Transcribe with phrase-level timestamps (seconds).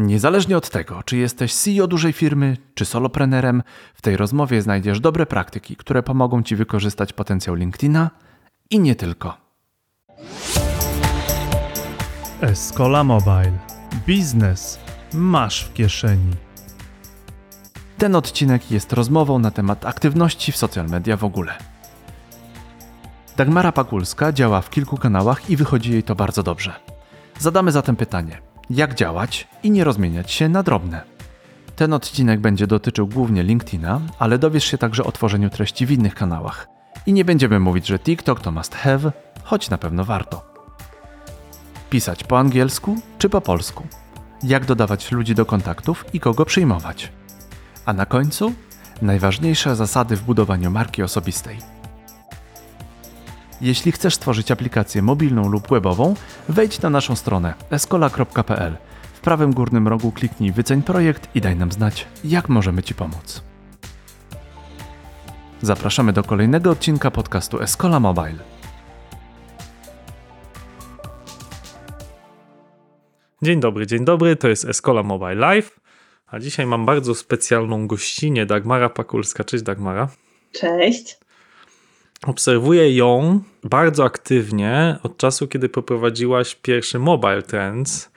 [0.00, 3.62] Niezależnie od tego, czy jesteś CEO dużej firmy, czy soloprenerem,
[3.94, 8.10] w tej rozmowie znajdziesz dobre praktyki, które pomogą Ci wykorzystać potencjał LinkedIna
[8.70, 9.36] i nie tylko.
[12.40, 13.58] Escola Mobile.
[14.06, 14.78] Biznes
[15.14, 16.32] masz w kieszeni.
[17.98, 21.58] Ten odcinek jest rozmową na temat aktywności w social media w ogóle.
[23.36, 26.72] Dagmara Pakulska działa w kilku kanałach i wychodzi jej to bardzo dobrze.
[27.38, 28.38] Zadamy zatem pytanie–
[28.70, 31.02] jak działać i nie rozmieniać się na drobne.
[31.76, 36.14] Ten odcinek będzie dotyczył głównie LinkedIna, ale dowiesz się także o tworzeniu treści w innych
[36.14, 36.68] kanałach.
[37.06, 39.12] I nie będziemy mówić, że TikTok to must have,
[39.44, 40.50] choć na pewno warto.
[41.90, 43.86] Pisać po angielsku czy po polsku?
[44.42, 47.12] Jak dodawać ludzi do kontaktów i kogo przyjmować?
[47.86, 48.52] A na końcu
[49.02, 51.79] najważniejsze zasady w budowaniu marki osobistej.
[53.60, 56.14] Jeśli chcesz stworzyć aplikację mobilną lub webową,
[56.48, 58.76] wejdź na naszą stronę escola.pl.
[59.14, 63.42] W prawym górnym rogu kliknij Wyceń projekt i daj nam znać, jak możemy Ci pomóc.
[65.62, 68.38] Zapraszamy do kolejnego odcinka podcastu Escola Mobile.
[73.42, 75.80] Dzień dobry, dzień dobry, to jest Escola Mobile Live,
[76.26, 79.44] a dzisiaj mam bardzo specjalną gościnę, Dagmara Pakulska.
[79.44, 80.08] Cześć Dagmara.
[80.52, 81.19] Cześć.
[82.26, 88.10] Obserwuję ją bardzo aktywnie od czasu, kiedy poprowadziłaś pierwszy Mobile Trends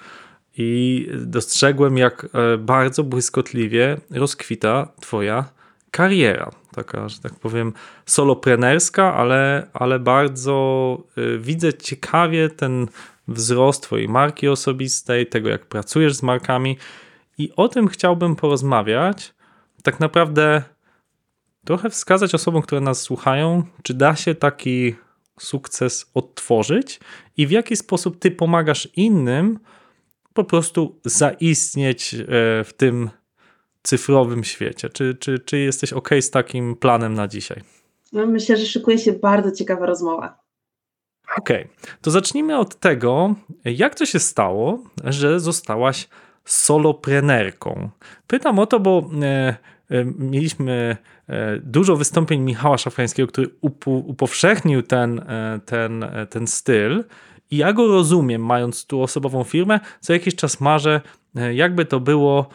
[0.57, 5.45] i dostrzegłem, jak e, bardzo błyskotliwie rozkwita Twoja
[5.91, 6.51] kariera.
[6.75, 7.73] Taka, że tak powiem,
[8.05, 12.87] soloprenerska, ale, ale bardzo e, widzę ciekawie ten
[13.27, 16.77] wzrost Twojej marki osobistej, tego jak pracujesz z markami
[17.37, 19.33] i o tym chciałbym porozmawiać.
[19.83, 20.63] Tak naprawdę
[21.65, 24.95] trochę wskazać osobom, które nas słuchają, czy da się taki
[25.39, 26.99] sukces odtworzyć
[27.37, 29.59] i w jaki sposób ty pomagasz innym
[30.33, 32.25] po prostu zaistnieć e,
[32.63, 33.09] w tym
[33.83, 34.89] cyfrowym świecie.
[34.89, 37.61] Czy, czy, czy jesteś ok z takim planem na dzisiaj?
[38.13, 40.43] No, myślę, że szykuje się bardzo ciekawa rozmowa.
[41.37, 41.97] Okej, okay.
[42.01, 43.35] to zacznijmy od tego,
[43.65, 46.07] jak to się stało, że zostałaś
[46.45, 47.89] soloprenerką.
[48.27, 49.55] Pytam o to, bo e,
[50.19, 50.97] mieliśmy
[51.29, 53.49] E, dużo wystąpień Michała Szafrańskiego, który
[53.83, 57.03] upowszechnił ten, e, ten, e, ten styl.
[57.51, 61.01] I ja go rozumiem, mając tu osobową firmę, co jakiś czas marzę,
[61.53, 62.49] jakby to było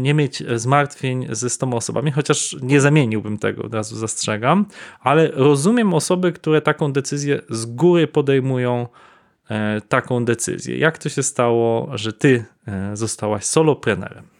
[0.00, 4.66] nie mieć zmartwień ze 100 osobami, chociaż nie zamieniłbym tego, od razu zastrzegam,
[5.00, 8.86] ale rozumiem osoby, które taką decyzję z góry podejmują
[9.88, 10.78] taką decyzję.
[10.78, 12.44] Jak to się stało, że ty
[12.94, 14.39] zostałaś soloprenerem?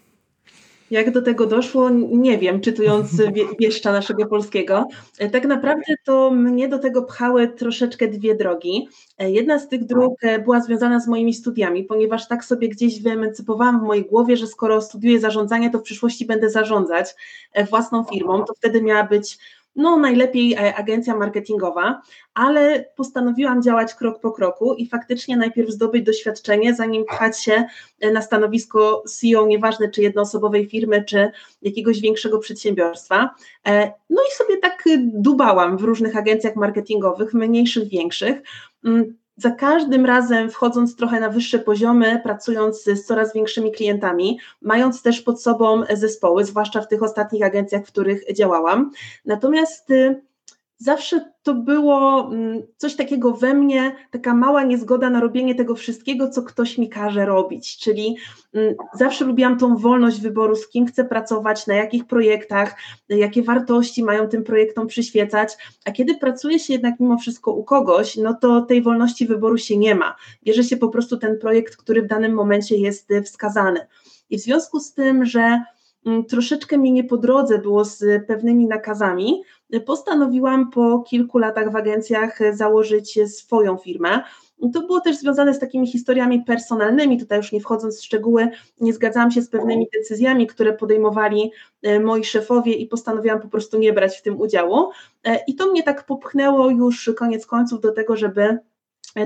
[0.90, 3.22] Jak do tego doszło, nie wiem, czytując
[3.60, 4.86] wieszcza naszego polskiego.
[5.18, 8.88] E, tak naprawdę to mnie do tego pchały troszeczkę dwie drogi.
[9.18, 13.02] E, jedna z tych dróg e, była związana z moimi studiami, ponieważ tak sobie gdzieś
[13.02, 17.14] wyemancypowałam w mojej głowie, że skoro studiuję zarządzanie, to w przyszłości będę zarządzać
[17.70, 18.44] własną firmą.
[18.44, 19.38] To wtedy miała być
[19.80, 22.02] no najlepiej e, agencja marketingowa,
[22.34, 27.64] ale postanowiłam działać krok po kroku i faktycznie najpierw zdobyć doświadczenie, zanim pchać się
[28.00, 31.30] e, na stanowisko CEO, nieważne czy jednoosobowej firmy, czy
[31.62, 33.34] jakiegoś większego przedsiębiorstwa.
[33.66, 38.42] E, no i sobie tak dubałam w różnych agencjach marketingowych, mniejszych, większych.
[39.40, 45.20] Za każdym razem wchodząc trochę na wyższe poziomy, pracując z coraz większymi klientami, mając też
[45.20, 48.90] pod sobą zespoły, zwłaszcza w tych ostatnich agencjach, w których działałam.
[49.24, 50.22] Natomiast y,
[50.80, 56.28] zawsze to było mm, coś takiego we mnie, taka mała niezgoda na robienie tego wszystkiego,
[56.28, 57.78] co ktoś mi każe robić.
[57.78, 58.16] Czyli
[58.54, 62.76] mm, zawsze lubiłam tą wolność wyboru, z kim chcę pracować, na jakich projektach,
[63.08, 65.56] jakie wartości mają tym projektom przyświecać.
[65.84, 69.78] A kiedy pracuje się jednak mimo wszystko u kogoś, no to tej wolności wyboru się
[69.78, 70.16] nie ma.
[70.44, 73.86] Bierze się po prostu ten projekt, który w danym momencie jest wskazany.
[74.30, 75.62] I w związku z tym, że
[76.06, 79.42] mm, troszeczkę mi nie po drodze było z pewnymi nakazami,
[79.86, 84.22] postanowiłam po kilku latach w agencjach założyć swoją firmę.
[84.74, 88.48] To było też związane z takimi historiami personalnymi, tutaj już nie wchodząc w szczegóły,
[88.80, 91.52] nie zgadzałam się z pewnymi decyzjami, które podejmowali
[91.82, 94.90] e, moi szefowie i postanowiłam po prostu nie brać w tym udziału.
[95.24, 98.58] E, I to mnie tak popchnęło już koniec końców do tego, żeby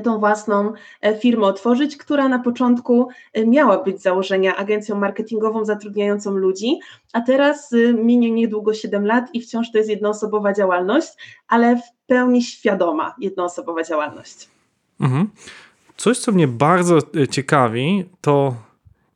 [0.05, 6.31] tą własną e, firmę otworzyć, która na początku e, miała być założenia agencją marketingową zatrudniającą
[6.31, 6.79] ludzi,
[7.13, 11.09] a teraz minie niedługo 7 lat i wciąż to jest jednoosobowa działalność,
[11.49, 14.49] ale w pełni świadoma jednoosobowa działalność.
[15.01, 15.31] Mhm.
[15.97, 16.99] Coś, co mnie bardzo
[17.31, 18.55] ciekawi, to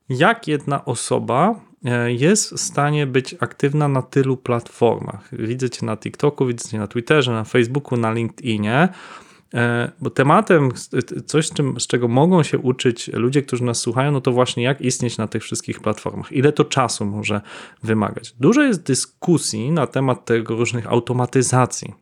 [0.09, 1.55] jak jedna osoba
[2.07, 5.29] jest w stanie być aktywna na tylu platformach.
[5.31, 9.28] Widzę cię na TikToku, widzę cię na Twitterze, na Facebooku, na LinkedInie E,
[10.01, 10.71] bo tematem,
[11.25, 14.63] coś z, czym, z czego mogą się uczyć ludzie, którzy nas słuchają, no to właśnie
[14.63, 16.31] jak istnieć na tych wszystkich platformach.
[16.31, 17.41] Ile to czasu może
[17.83, 18.33] wymagać.
[18.39, 21.93] Dużo jest dyskusji na temat tego różnych automatyzacji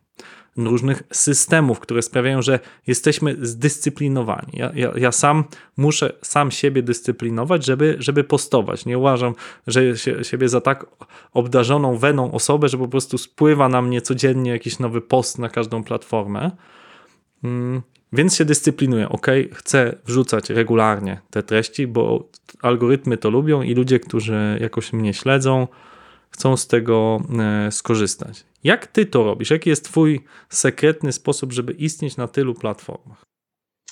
[0.56, 4.52] różnych systemów, które sprawiają, że jesteśmy zdyscyplinowani.
[4.52, 5.44] Ja, ja, ja, sam
[5.76, 8.86] muszę sam siebie dyscyplinować, żeby, żeby postować.
[8.86, 9.34] Nie uważam,
[9.66, 10.86] że się, siebie za tak
[11.32, 15.84] obdarzoną weną osobę, że po prostu spływa na mnie codziennie jakiś nowy post na każdą
[15.84, 16.50] platformę.
[17.44, 17.82] Mm,
[18.12, 19.08] więc się dyscyplinuję.
[19.08, 22.28] Ok, chcę wrzucać regularnie te treści, bo
[22.62, 25.68] algorytmy to lubią i ludzie, którzy jakoś mnie śledzą,
[26.30, 28.44] chcą z tego e, skorzystać.
[28.64, 29.50] Jak ty to robisz?
[29.50, 33.27] Jaki jest twój sekretny sposób, żeby istnieć na tylu platformach?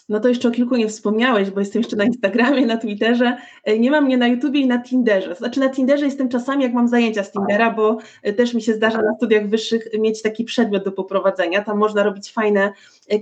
[0.08, 3.36] No to jeszcze o kilku nie wspomniałeś, bo jestem jeszcze na Instagramie, na Twitterze.
[3.64, 5.34] E, nie mam mnie na YouTubie i na Tinderze.
[5.34, 8.74] Znaczy na Tinderze jestem czasami, jak mam zajęcia z Tindera, bo e, też mi się
[8.74, 11.62] zdarza na studiach wyższych mieć taki przedmiot do poprowadzenia.
[11.62, 12.72] Tam można robić fajne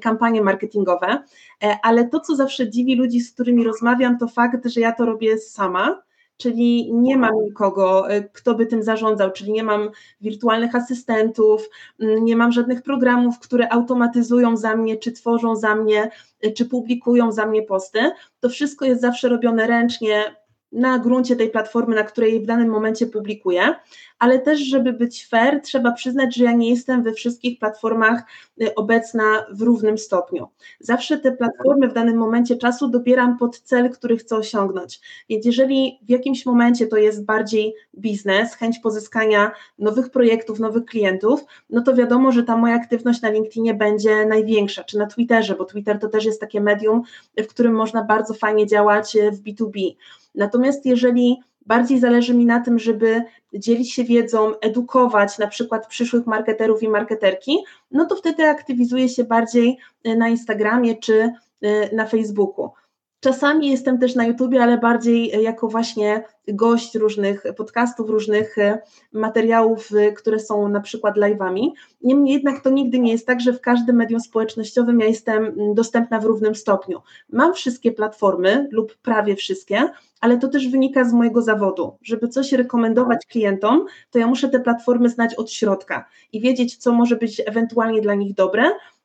[0.03, 1.23] kampanie marketingowe.
[1.83, 5.39] Ale to, co zawsze dziwi ludzi, z którymi rozmawiam, to fakt, że ja to robię
[5.39, 6.03] sama
[6.37, 9.91] czyli nie mam nikogo, e, kto by tym zarządzał, czyli nie mam
[10.21, 11.69] wirtualnych asystentów,
[12.01, 16.11] mm, nie mam żadnych programów, które automatyzują za mnie, czy tworzą za mnie,
[16.43, 17.99] e, czy publikują za mnie posty.
[18.41, 20.44] To wszystko jest zawsze robione ręcznie
[20.75, 23.75] na gruncie tej platformy, na której w danym momencie publikuję,
[24.19, 28.23] ale też, żeby być fair, trzeba przyznać, że ja nie jestem we wszystkich platformach
[28.63, 30.49] y, obecna w równym stopniu.
[30.81, 35.01] Zawsze te platformy w danym momencie czasu dobieram pod cel, który chcę osiągnąć.
[35.29, 41.45] Więc jeżeli w jakimś momencie to jest bardziej biznes, chęć pozyskania nowych projektów, nowych klientów,
[41.71, 45.65] no to wiadomo, że ta moja aktywność na LinkedInie będzie największa, czy na Twitterze, bo
[45.65, 47.03] Twitter to też jest takie medium,
[47.37, 49.95] w którym można bardzo fajnie działać y, w B2B.
[50.35, 53.23] Natomiast jeżeli bardziej zależy mi na tym, żeby
[53.55, 57.59] dzielić się wiedzą, edukować na przykład przyszłych marketerów i marketerki,
[57.91, 61.33] no to wtedy aktywizuję się bardziej y, na Instagramie czy
[61.65, 62.71] y, na Facebooku.
[63.25, 68.79] Czasami jestem też na YouTubie, ale bardziej jako właśnie gość różnych podcastów, różnych e,
[69.13, 71.71] materiałów, e, które są na przykład live'ami.
[72.03, 75.75] Niemniej jednak to nigdy nie jest tak, że w każdym medium społecznościowym ja jestem mm,
[75.75, 77.01] dostępna w równym stopniu.
[77.33, 79.89] Mam wszystkie platformy lub prawie wszystkie,
[80.25, 81.99] ale to też wynika z mojego zawodu.
[82.03, 86.93] Żeby coś rekomendować klientom, to ja muszę te platformy znać od środka i wiedzieć, co
[86.93, 88.63] może być ewentualnie dla nich dobre,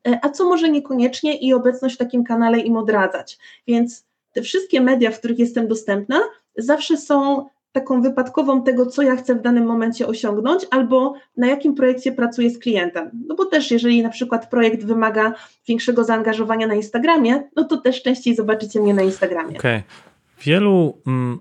[0.08, 3.38] e, a co może niekoniecznie i obecność w takim kanale im odradzać.
[3.68, 6.20] Więc te wszystkie media, w których jestem dostępna,
[6.58, 11.76] zawsze są taką wypadkową tego, co ja chcę w danym momencie osiągnąć, albo na jakim
[11.76, 13.12] projekcie pracuję z klientem.
[13.28, 15.34] No bo też, jeżeli na przykład projekt wymaga
[15.68, 19.58] większego zaangażowania na Instagramie, no to też częściej zobaczycie mnie na Instagramie.
[19.58, 19.78] Okej.
[19.78, 20.09] Okay.
[20.42, 21.40] Wielu mm,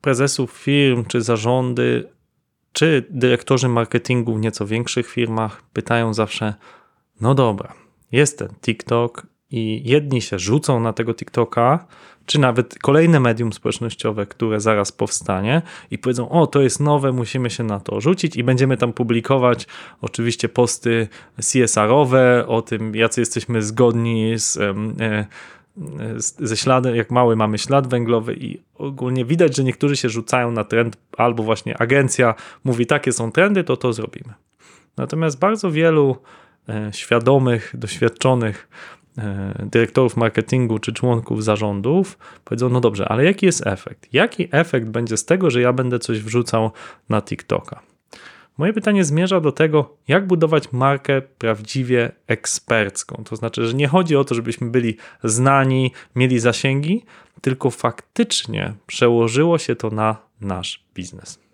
[0.00, 2.08] prezesów firm, czy zarządy,
[2.72, 6.54] czy dyrektorzy marketingu w nieco większych firmach pytają zawsze:
[7.20, 7.74] No dobra,
[8.12, 11.86] jest ten TikTok, i jedni się rzucą na tego TikToka,
[12.26, 17.50] czy nawet kolejne medium społecznościowe, które zaraz powstanie i powiedzą: O, to jest nowe, musimy
[17.50, 19.66] się na to rzucić, i będziemy tam publikować
[20.00, 21.08] oczywiście posty
[21.40, 24.58] CSR-owe o tym, jacy jesteśmy zgodni z.
[25.78, 30.50] E, ze śladem, jak mały mamy ślad węglowy i ogólnie widać, że niektórzy się rzucają
[30.50, 32.34] na trend, albo właśnie agencja
[32.64, 34.34] mówi, takie są trendy, to to zrobimy.
[34.96, 36.16] Natomiast bardzo wielu
[36.68, 38.68] e, świadomych, doświadczonych
[39.18, 44.08] E, dyrektorów marketingu czy członków zarządów powiedzą, no dobrze, ale jaki jest efekt?
[44.12, 46.70] Jaki efekt będzie z tego, że ja będę coś wrzucał
[47.08, 47.80] na TikToka?
[48.58, 53.22] Moje pytanie zmierza do tego, jak budować markę prawdziwie ekspercką.
[53.24, 57.04] To znaczy, że nie chodzi o to, żebyśmy byli znani, mieli zasięgi,
[57.40, 61.47] tylko faktycznie przełożyło się to na nasz biznes.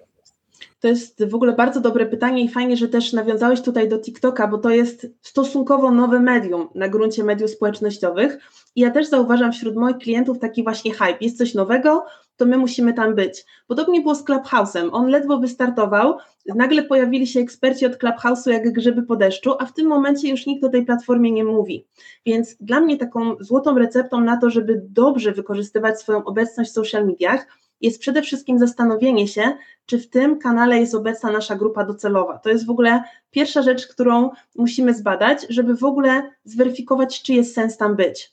[0.80, 4.48] To jest w ogóle bardzo dobre pytanie i fajnie, że też nawiązałeś tutaj do TikToka,
[4.48, 8.38] bo to jest stosunkowo nowe medium na gruncie mediów społecznościowych.
[8.76, 11.16] I ja też zauważam wśród moich klientów taki właśnie hype.
[11.20, 12.06] Jest coś nowego,
[12.36, 13.44] to my musimy tam być.
[13.66, 14.88] Podobnie było z Clubhouse'em.
[14.92, 16.16] On ledwo wystartował,
[16.46, 20.46] nagle pojawili się eksperci od Clubhouse'u jak grzyby po deszczu, a w tym momencie już
[20.46, 21.86] nikt o tej platformie nie mówi.
[22.26, 27.06] Więc dla mnie taką złotą receptą na to, żeby dobrze wykorzystywać swoją obecność w social
[27.06, 27.46] mediach,
[27.84, 29.42] jest przede wszystkim zastanowienie się,
[29.86, 32.38] czy w tym kanale jest obecna nasza grupa docelowa.
[32.38, 37.54] To jest w ogóle pierwsza rzecz, którą musimy zbadać, żeby w ogóle zweryfikować, czy jest
[37.54, 38.32] sens tam być.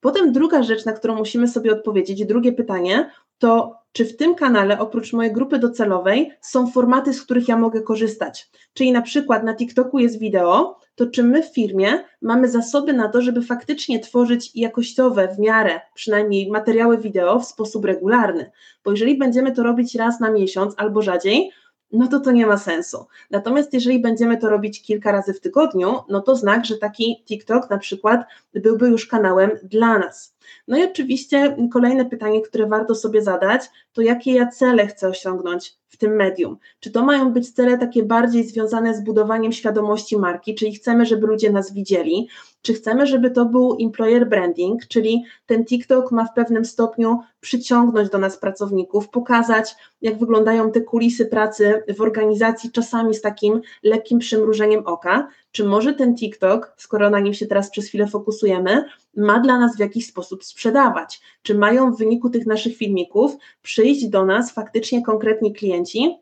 [0.00, 4.78] Potem druga rzecz, na którą musimy sobie odpowiedzieć, drugie pytanie, to czy w tym kanale
[4.78, 8.50] oprócz mojej grupy docelowej są formaty, z których ja mogę korzystać.
[8.74, 13.08] Czyli na przykład na TikToku jest wideo, to czy my w firmie mamy zasoby na
[13.08, 18.50] to, żeby faktycznie tworzyć jakościowe w miarę przynajmniej materiały wideo w sposób regularny.
[18.84, 21.50] Bo jeżeli będziemy to robić raz na miesiąc albo rzadziej,
[21.92, 23.06] no to to nie ma sensu.
[23.30, 27.70] Natomiast jeżeli będziemy to robić kilka razy w tygodniu, no to znak, że taki TikTok
[27.70, 28.20] na przykład
[28.54, 30.31] byłby już kanałem dla nas.
[30.68, 35.76] No i oczywiście kolejne pytanie, które warto sobie zadać, to jakie ja cele chcę osiągnąć
[35.88, 36.56] w tym medium?
[36.80, 41.26] Czy to mają być cele takie bardziej związane z budowaniem świadomości marki, czyli chcemy, żeby
[41.26, 42.28] ludzie nas widzieli,
[42.62, 48.10] czy chcemy, żeby to był employer branding, czyli ten TikTok ma w pewnym stopniu przyciągnąć
[48.10, 54.18] do nas pracowników, pokazać, jak wyglądają te kulisy pracy w organizacji, czasami z takim lekkim
[54.18, 58.84] przymrużeniem oka, czy może ten TikTok, skoro na nim się teraz przez chwilę fokusujemy,
[59.16, 61.20] ma dla nas w jakiś sposób sprzedawać?
[61.42, 66.16] Czy mają w wyniku tych naszych filmików przyjść do nas faktycznie konkretni klienci,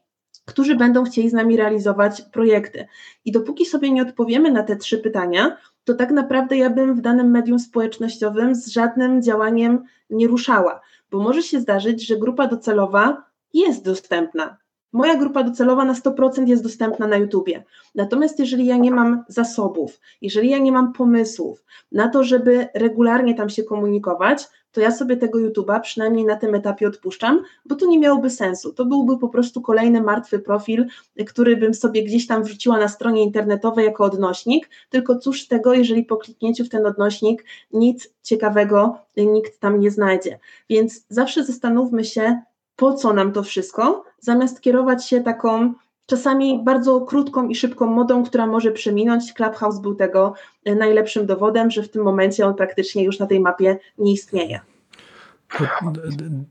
[0.45, 2.87] którzy będą chcieli z nami realizować projekty?
[3.25, 7.01] I dopóki sobie nie odpowiemy na te trzy pytania, to tak naprawdę ja bym w
[7.01, 13.25] danym medium społecznościowym z żadnym działaniem nie ruszała, bo może się zdarzyć, że grupa docelowa
[13.55, 14.57] jest dostępna,
[14.93, 17.65] Moja grupa docelowa na 100% jest dostępna na YouTubie.
[17.95, 23.35] Natomiast jeżeli ja nie mam zasobów, jeżeli ja nie mam pomysłów na to, żeby regularnie
[23.35, 27.87] tam się komunikować, to ja sobie tego YouTube'a przynajmniej na tym etapie odpuszczam, bo to
[27.87, 28.73] nie miałoby sensu.
[28.73, 30.87] To byłby po prostu kolejny martwy profil,
[31.27, 35.75] który bym sobie gdzieś tam wrzuciła na stronie internetowej jako odnośnik, tylko cóż z tego,
[35.75, 40.39] jeżeli po kliknięciu w ten odnośnik nic ciekawego nikt tam nie znajdzie.
[40.69, 42.41] Więc zawsze zastanówmy się,
[42.77, 45.75] po co nam to wszystko, zamiast kierować się taką
[46.07, 49.33] czasami bardzo krótką i szybką modą, która może przeminąć.
[49.33, 50.35] Clubhouse był tego
[50.65, 54.61] e, najlepszym dowodem, że w tym momencie on praktycznie już na tej mapie nie istnieje.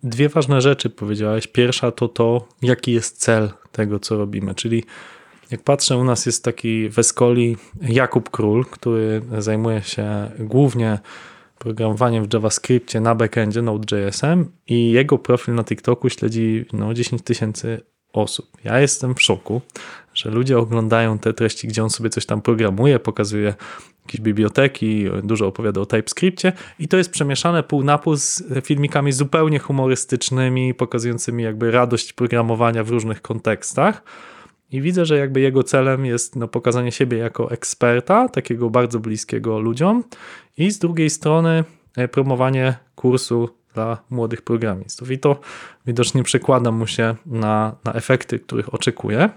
[0.03, 1.47] Dwie ważne rzeczy powiedziałeś.
[1.47, 4.83] Pierwsza to to, jaki jest cel tego, co robimy, czyli
[5.51, 10.99] jak patrzę, u nas jest taki w Escoli Jakub Król, który zajmuje się głównie
[11.59, 17.81] programowaniem w JavaScriptie na backendzie Node.jsem i jego profil na TikToku śledzi no, 10 tysięcy
[18.13, 18.47] osób.
[18.63, 19.61] Ja jestem w szoku,
[20.13, 23.53] że ludzie oglądają te treści, gdzie on sobie coś tam programuje, pokazuje
[24.05, 29.11] jakieś biblioteki, dużo opowiada o TypeScriptie i to jest przemieszane pół na pół z filmikami
[29.11, 34.03] zupełnie humorystycznymi, pokazującymi jakby radość programowania w różnych kontekstach.
[34.71, 39.59] I widzę, że jakby jego celem jest no, pokazanie siebie jako eksperta, takiego bardzo bliskiego
[39.59, 40.03] ludziom,
[40.57, 41.63] i z drugiej strony
[41.97, 45.11] e, promowanie kursu dla młodych programistów.
[45.11, 45.39] I to
[45.88, 49.29] widocznie przekłada mu się na, na efekty, których oczekuje.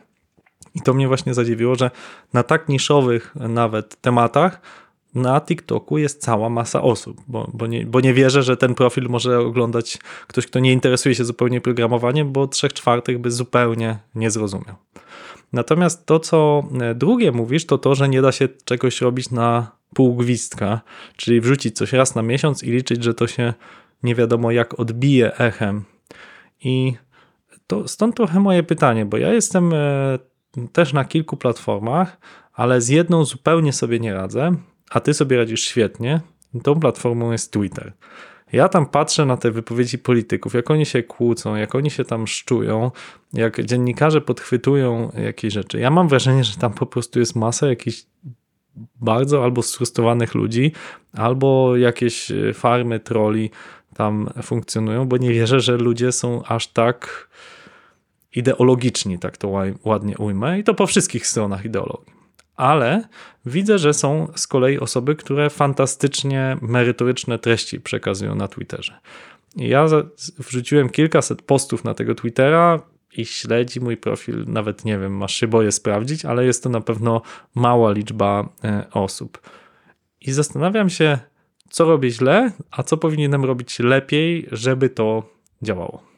[0.74, 1.90] I to mnie właśnie zadziwiło, że
[2.32, 4.60] na tak niszowych nawet tematach
[5.14, 9.06] na TikToku jest cała masa osób, bo, bo, nie, bo nie wierzę, że ten profil
[9.08, 14.30] może oglądać ktoś, kto nie interesuje się zupełnie programowaniem, bo trzech czwartych by zupełnie nie
[14.30, 14.76] zrozumiał.
[15.52, 19.76] Natomiast to, co e, drugie mówisz, to to, że nie da się czegoś robić na
[19.94, 20.80] pół gwizdka,
[21.16, 23.54] czyli wrzucić coś raz na miesiąc i liczyć, że to się
[24.02, 25.84] nie wiadomo jak odbije echem.
[26.64, 26.94] I
[27.66, 30.18] to stąd trochę moje pytanie, bo ja jestem e,
[30.72, 32.16] też na kilku platformach,
[32.52, 34.54] ale z jedną zupełnie sobie nie radzę,
[34.90, 36.20] a ty sobie radzisz świetnie.
[36.62, 37.92] Tą platformą jest Twitter.
[38.52, 42.26] Ja tam patrzę na te wypowiedzi polityków, jak oni się kłócą, jak oni się tam
[42.26, 42.90] szczują,
[43.32, 45.78] jak dziennikarze podchwytują jakieś rzeczy.
[45.78, 48.06] Ja mam wrażenie, że tam po prostu jest masa jakichś
[49.00, 50.72] bardzo albo sfrustrowanych ludzi,
[51.12, 53.50] albo jakieś e, farmy troli
[53.94, 57.28] tam funkcjonują, bo nie wierzę, że ludzie są aż tak
[58.34, 59.48] ideologiczni, tak to
[59.84, 62.21] ładnie ujmę, i to po wszystkich stronach ideologii
[62.62, 63.08] ale
[63.46, 68.98] widzę, że są z kolei osoby, które fantastycznie merytoryczne treści przekazują na Twitterze.
[69.56, 69.86] Ja
[70.38, 72.80] wrzuciłem kilkaset postów na tego Twittera
[73.16, 76.80] i śledzi mój profil, nawet nie wiem, masz się boję sprawdzić, ale jest to na
[76.80, 77.22] pewno
[77.54, 79.40] mała liczba e, osób.
[80.20, 81.18] I zastanawiam się,
[81.70, 85.22] co robię źle, a co powinienem robić lepiej, żeby to
[85.62, 86.11] działało.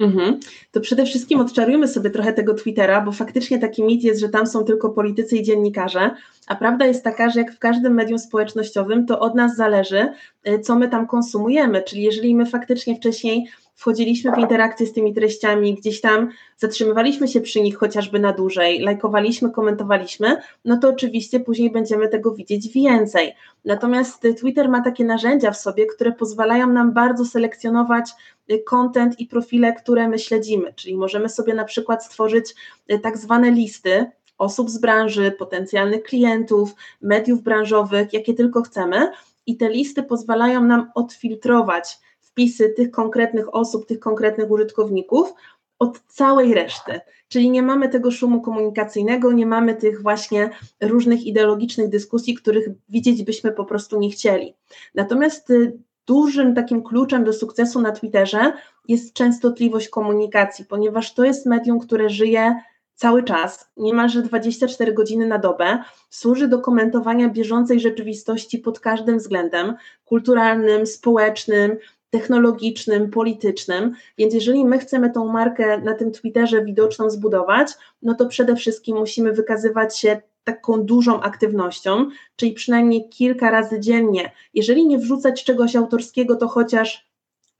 [0.00, 0.40] Mhm.
[0.72, 4.46] To przede wszystkim odczarujmy sobie trochę tego Twittera, bo faktycznie taki mit jest, że tam
[4.46, 6.10] są tylko politycy i dziennikarze,
[6.46, 10.08] a prawda jest taka, że jak w każdym medium społecznościowym, to od nas zależy,
[10.48, 11.82] y, co my tam konsumujemy.
[11.82, 17.40] Czyli jeżeli my faktycznie wcześniej wchodziliśmy w interakcję z tymi treściami, gdzieś tam zatrzymywaliśmy się
[17.40, 23.34] przy nich chociażby na dłużej, lajkowaliśmy, komentowaliśmy, no to oczywiście później będziemy tego widzieć więcej.
[23.64, 28.10] Natomiast Twitter ma takie narzędzia w sobie, które pozwalają nam bardzo selekcjonować
[28.58, 32.54] content i profile, które my śledzimy, czyli możemy sobie na przykład stworzyć
[32.92, 34.06] y, tak zwane listy
[34.38, 39.10] osób z branży, potencjalnych klientów, mediów branżowych, jakie tylko chcemy
[39.46, 45.32] i te listy pozwalają nam odfiltrować wpisy tych konkretnych osób, tych konkretnych użytkowników
[45.78, 47.00] od całej reszty.
[47.28, 53.22] Czyli nie mamy tego szumu komunikacyjnego, nie mamy tych właśnie różnych ideologicznych dyskusji, których widzieć
[53.22, 54.54] byśmy po prostu nie chcieli.
[54.94, 55.78] Natomiast y,
[56.10, 58.52] dużym takim kluczem do sukcesu na Twitterze
[58.88, 62.54] jest częstotliwość komunikacji, ponieważ to jest medium, które żyje
[62.94, 65.78] cały czas, niemalże 24 godziny na dobę,
[66.10, 69.74] służy do komentowania bieżącej rzeczywistości pod każdym względem
[70.04, 71.76] kulturalnym, społecznym,
[72.10, 73.94] technologicznym, politycznym.
[74.18, 78.96] Więc jeżeli my chcemy tą markę na tym Twitterze widoczną zbudować, no to przede wszystkim
[78.96, 84.32] musimy wykazywać się taką dużą aktywnością, czyli przynajmniej kilka razy dziennie.
[84.54, 87.10] Jeżeli nie wrzucać czegoś autorskiego, to chociaż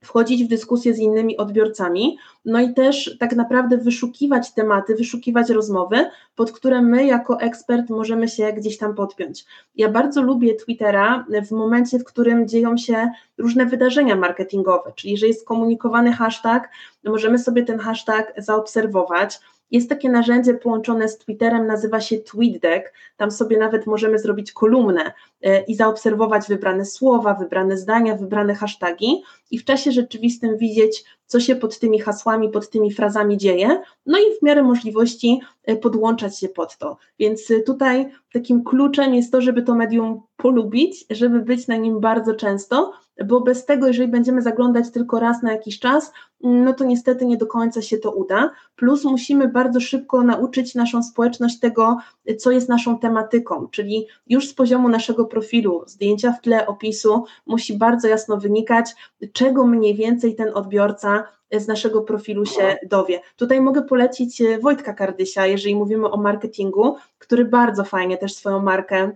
[0.03, 6.09] wchodzić w dyskusję z innymi odbiorcami, no i też tak naprawdę wyszukiwać tematy, wyszukiwać rozmowy,
[6.35, 9.45] pod które my jako ekspert możemy się gdzieś tam podpiąć.
[9.75, 15.27] Ja bardzo lubię Twittera w momencie, w którym dzieją się różne wydarzenia marketingowe, czyli że
[15.27, 16.69] jest komunikowany hashtag,
[17.03, 19.39] możemy sobie ten hashtag zaobserwować,
[19.71, 22.93] jest takie narzędzie połączone z Twitterem, nazywa się TweetDeck.
[23.17, 25.11] Tam sobie nawet możemy zrobić kolumnę
[25.41, 31.39] e, i zaobserwować wybrane słowa, wybrane zdania, wybrane hasztagi i w czasie rzeczywistym widzieć, co
[31.39, 36.39] się pod tymi hasłami, pod tymi frazami dzieje, no i w miarę możliwości e, podłączać
[36.39, 36.97] się pod to.
[37.19, 41.99] Więc e, tutaj takim kluczem jest to, żeby to medium polubić, żeby być na nim
[41.99, 42.93] bardzo często,
[43.25, 46.11] bo bez tego, jeżeli będziemy zaglądać tylko raz na jakiś czas,
[46.43, 48.51] no to niestety nie do końca się to uda.
[48.75, 51.97] Plus musimy bardzo szybko nauczyć naszą społeczność tego,
[52.39, 57.77] co jest naszą tematyką, czyli już z poziomu naszego profilu, zdjęcia w tle, opisu, musi
[57.77, 58.95] bardzo jasno wynikać,
[59.33, 61.20] czego mniej więcej ten odbiorca
[61.51, 63.21] z naszego profilu się dowie.
[63.35, 69.11] Tutaj mogę polecić Wojtka Kardysia, jeżeli mówimy o marketingu, który bardzo fajnie też swoją markę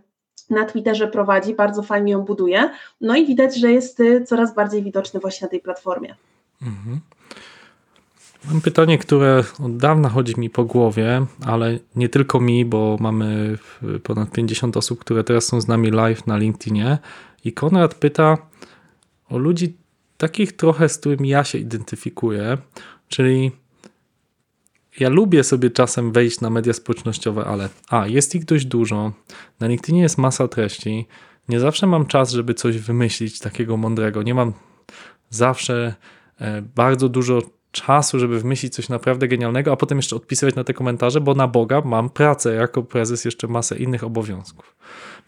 [0.50, 2.70] na Twitterze prowadzi, bardzo fajnie ją buduje.
[3.02, 6.16] No i widać, że jest coraz bardziej widoczny właśnie na tej platformie.
[6.62, 7.00] Mhm.
[8.52, 13.58] Mam pytanie, które od dawna chodzi mi po głowie, ale nie tylko mi, bo mamy
[14.04, 16.98] ponad 50 osób, które teraz są z nami live na LinkedInie.
[17.46, 18.38] I Konrad pyta
[19.30, 19.78] o ludzi
[20.18, 22.58] takich trochę, z którymi ja się identyfikuję,
[23.08, 23.52] czyli
[25.00, 29.12] ja lubię sobie czasem wejść na media społecznościowe, ale a, jest ich dość dużo,
[29.60, 31.08] na LinkedInie jest masa treści,
[31.50, 34.54] nie zawsze mam czas, żeby coś wymyślić takiego mądrego, nie mam
[35.30, 35.96] zawsze
[36.40, 37.42] e, bardzo dużo
[37.72, 41.48] czasu, żeby wymyślić coś naprawdę genialnego, a potem jeszcze odpisywać na te komentarze, bo na
[41.48, 44.76] Boga mam pracę jako prezes, jeszcze masę innych obowiązków.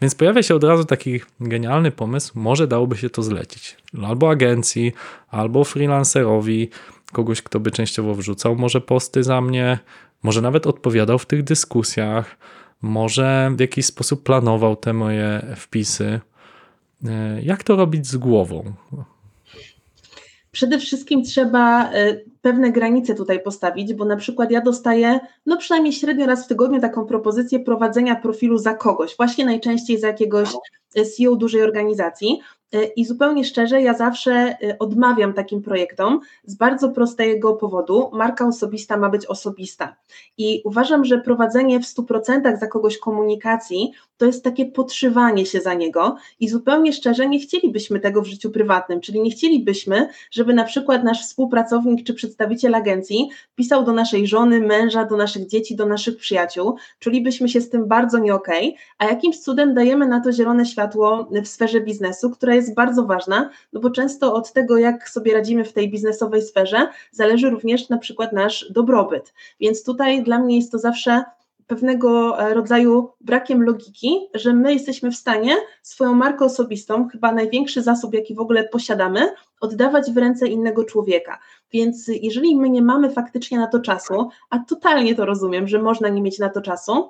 [0.01, 3.77] Więc pojawia się od razu taki genialny pomysł, może dałoby się to zlecić.
[4.03, 4.93] Albo agencji,
[5.29, 6.69] albo freelancerowi,
[7.12, 9.79] kogoś, kto by częściowo wrzucał może posty za mnie,
[10.23, 12.38] może nawet odpowiadał w tych dyskusjach,
[12.81, 16.19] może w jakiś sposób planował te moje wpisy.
[17.05, 18.73] E, jak to robić z głową?
[20.51, 25.93] Przede wszystkim trzeba e, pewne granice tutaj postawić, bo na przykład ja dostaję, no przynajmniej
[25.93, 30.49] średnio raz w tygodniu taką propozycję prowadzenia profilu za kogoś, właśnie najczęściej za jakiegoś
[30.89, 32.39] CEO dużej organizacji.
[32.73, 38.10] E, I zupełnie szczerze, ja zawsze e, odmawiam takim projektom z bardzo prostego powodu.
[38.13, 39.95] Marka osobista ma być osobista.
[40.38, 45.73] I uważam, że prowadzenie w 100% za kogoś komunikacji to jest takie podszywanie się za
[45.73, 46.15] niego.
[46.39, 51.03] I zupełnie szczerze, nie chcielibyśmy tego w życiu prywatnym, czyli nie chcielibyśmy, żeby na przykład
[51.03, 56.17] nasz współpracownik czy przedstawiciel agencji pisał do naszej żony, męża, do naszych dzieci, do naszych
[56.17, 56.75] przyjaciół.
[56.99, 60.65] Czulibyśmy się z tym bardzo nie okej, okay, a jakimś cudem dajemy na to zielone
[60.65, 65.34] światło w sferze biznesu, która jest bardzo ważna, no bo często od tego, jak sobie
[65.34, 69.34] radzimy w tej biznesowej sferze, zależy również na przykład nasz dobrobyt.
[69.60, 71.24] Więc tutaj dla mnie jest to zawsze
[71.67, 77.82] pewnego e, rodzaju brakiem logiki, że my jesteśmy w stanie swoją markę osobistą, chyba największy
[77.82, 79.30] zasób, jaki w ogóle posiadamy,
[79.62, 81.39] oddawać w ręce innego człowieka.
[81.72, 86.10] Więc jeżeli my nie mamy faktycznie na to czasu, a totalnie to rozumiem, że można
[86.10, 87.10] nie mieć na to czasu,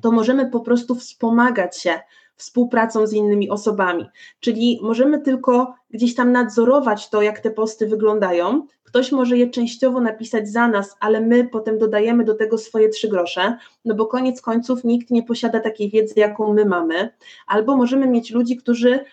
[0.00, 2.00] to możemy po prostu wspomagać się
[2.38, 4.06] współpracą z innymi osobami.
[4.40, 8.66] Czyli możemy tylko gdzieś tam nadzorować to, jak te posty wyglądają.
[8.84, 13.08] Ktoś może je częściowo napisać za nas, ale my potem dodajemy do tego swoje trzy
[13.08, 17.08] grosze, no bo koniec końców nikt nie posiada takiej wiedzy, jaką my mamy.
[17.46, 19.04] Albo możemy mieć ludzi, którzy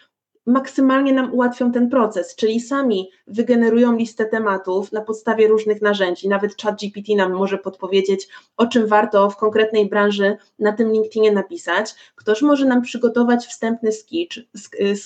[0.45, 6.29] maksymalnie nam ułatwią ten proces, czyli sami wygenerują listę tematów na podstawie różnych narzędzi.
[6.29, 8.27] Nawet ChatGPT nam może podpowiedzieć,
[8.57, 11.95] o czym warto w konkretnej branży na tym LinkedInie napisać.
[12.15, 14.47] Ktoś może nam przygotować wstępny skicz,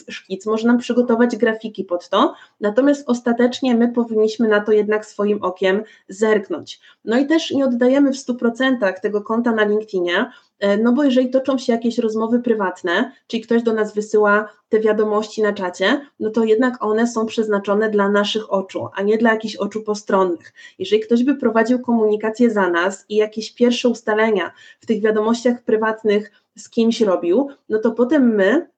[0.10, 5.44] szkic, może nam przygotować grafiki pod to, natomiast ostatecznie my powinniśmy na to jednak swoim
[5.44, 6.80] okiem zerknąć.
[7.06, 10.32] No i też nie oddajemy w 100% tego konta na LinkedInie,
[10.84, 15.42] no bo jeżeli toczą się jakieś rozmowy prywatne, czyli ktoś do nas wysyła te wiadomości
[15.42, 19.56] na czacie, no to jednak one są przeznaczone dla naszych oczu, a nie dla jakichś
[19.56, 20.54] oczu postronnych.
[20.80, 26.32] Jeżeli ktoś by prowadził komunikację za nas i jakieś pierwsze ustalenia w tych wiadomościach prywatnych
[26.58, 28.70] z kimś robił, no to potem my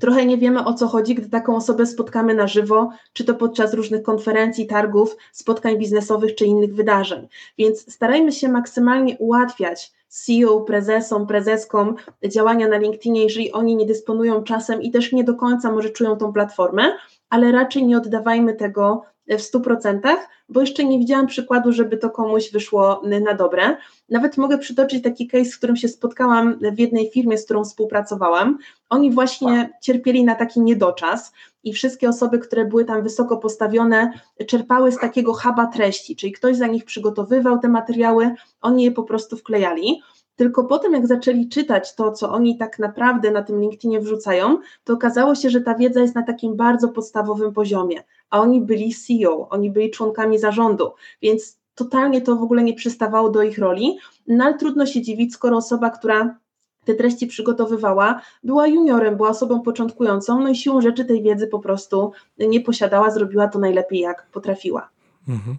[0.00, 3.74] trochę nie wiemy o co chodzi, gdy taką osobę spotkamy na żywo, czy to podczas
[3.74, 7.28] różnych konferencji, targów, spotkań biznesowych czy innych wydarzeń.
[7.58, 11.94] Więc starajmy się maksymalnie ułatwiać CEO, prezesom, prezeskom
[12.28, 16.16] działania na LinkedInie, jeżeli oni nie dysponują czasem i też nie do końca może czują
[16.16, 16.82] tą platformę,
[17.30, 20.00] ale raczej nie oddawajmy tego w 100%,
[20.48, 23.76] bo jeszcze nie widziałam przykładu, żeby to komuś wyszło na dobre.
[24.08, 28.58] Nawet mogę przytoczyć taki case, z którym się spotkałam w jednej firmie, z którą współpracowałam.
[28.90, 31.32] Oni właśnie cierpieli na taki niedoczas
[31.64, 34.12] i wszystkie osoby, które były tam wysoko postawione,
[34.46, 39.02] czerpały z takiego huba treści, czyli ktoś za nich przygotowywał te materiały, oni je po
[39.02, 40.02] prostu wklejali.
[40.36, 44.92] Tylko potem, jak zaczęli czytać to, co oni tak naprawdę na tym LinkedInie wrzucają, to
[44.92, 49.48] okazało się, że ta wiedza jest na takim bardzo podstawowym poziomie, a oni byli CEO,
[49.48, 53.98] oni byli członkami zarządu, więc totalnie to w ogóle nie przystawało do ich roli.
[54.26, 56.38] No ale trudno się dziwić, skoro osoba, która
[56.84, 61.58] te treści przygotowywała, była juniorem, była osobą początkującą, no i siłą rzeczy tej wiedzy po
[61.58, 64.88] prostu nie posiadała, zrobiła to najlepiej jak potrafiła.
[65.28, 65.56] Mhm.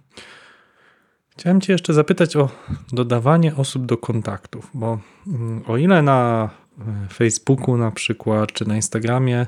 [1.29, 2.49] Chciałem Cię jeszcze zapytać o
[2.93, 6.49] dodawanie osób do kontaktów, bo mm, o ile na
[6.79, 9.47] e, Facebooku na przykład, czy na Instagramie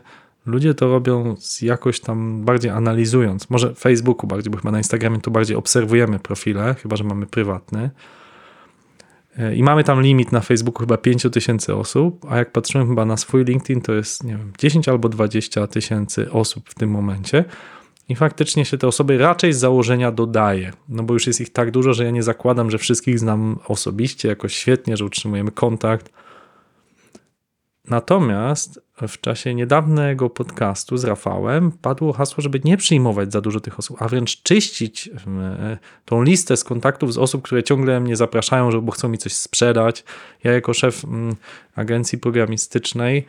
[0.49, 5.31] ludzie to robią jakoś tam bardziej analizując, może Facebooku bardziej, bo chyba na Instagramie tu
[5.31, 7.89] bardziej obserwujemy profile, chyba że mamy prywatny.
[9.37, 13.05] E, I mamy tam limit na Facebooku chyba 5 tysięcy osób, a jak patrzymy chyba
[13.05, 17.45] na swój LinkedIn, to jest nie wiem, 10 albo 20 tysięcy osób w tym momencie.
[18.09, 21.71] I faktycznie się te osoby raczej z założenia dodaje, no bo już jest ich tak
[21.71, 26.11] dużo, że ja nie zakładam, że wszystkich znam osobiście, jakoś świetnie, że utrzymujemy kontakt.
[27.89, 33.79] Natomiast w czasie niedawnego podcastu z Rafałem padło hasło, żeby nie przyjmować za dużo tych
[33.79, 35.09] osób, a wręcz czyścić
[36.05, 40.03] tą listę z kontaktów z osób, które ciągle mnie zapraszają, bo chcą mi coś sprzedać.
[40.43, 41.35] Ja jako szef mm,
[41.75, 43.25] agencji programistycznej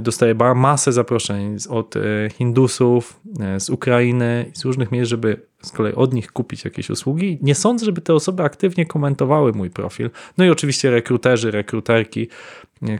[0.00, 5.94] dostaję masę zaproszeń od e, Hindusów, e, z Ukrainy, z różnych miejsc, żeby z kolei
[5.94, 7.38] od nich kupić jakieś usługi.
[7.42, 10.10] Nie sądzę, żeby te osoby aktywnie komentowały mój profil.
[10.38, 12.28] No i oczywiście rekruterzy, rekruterki,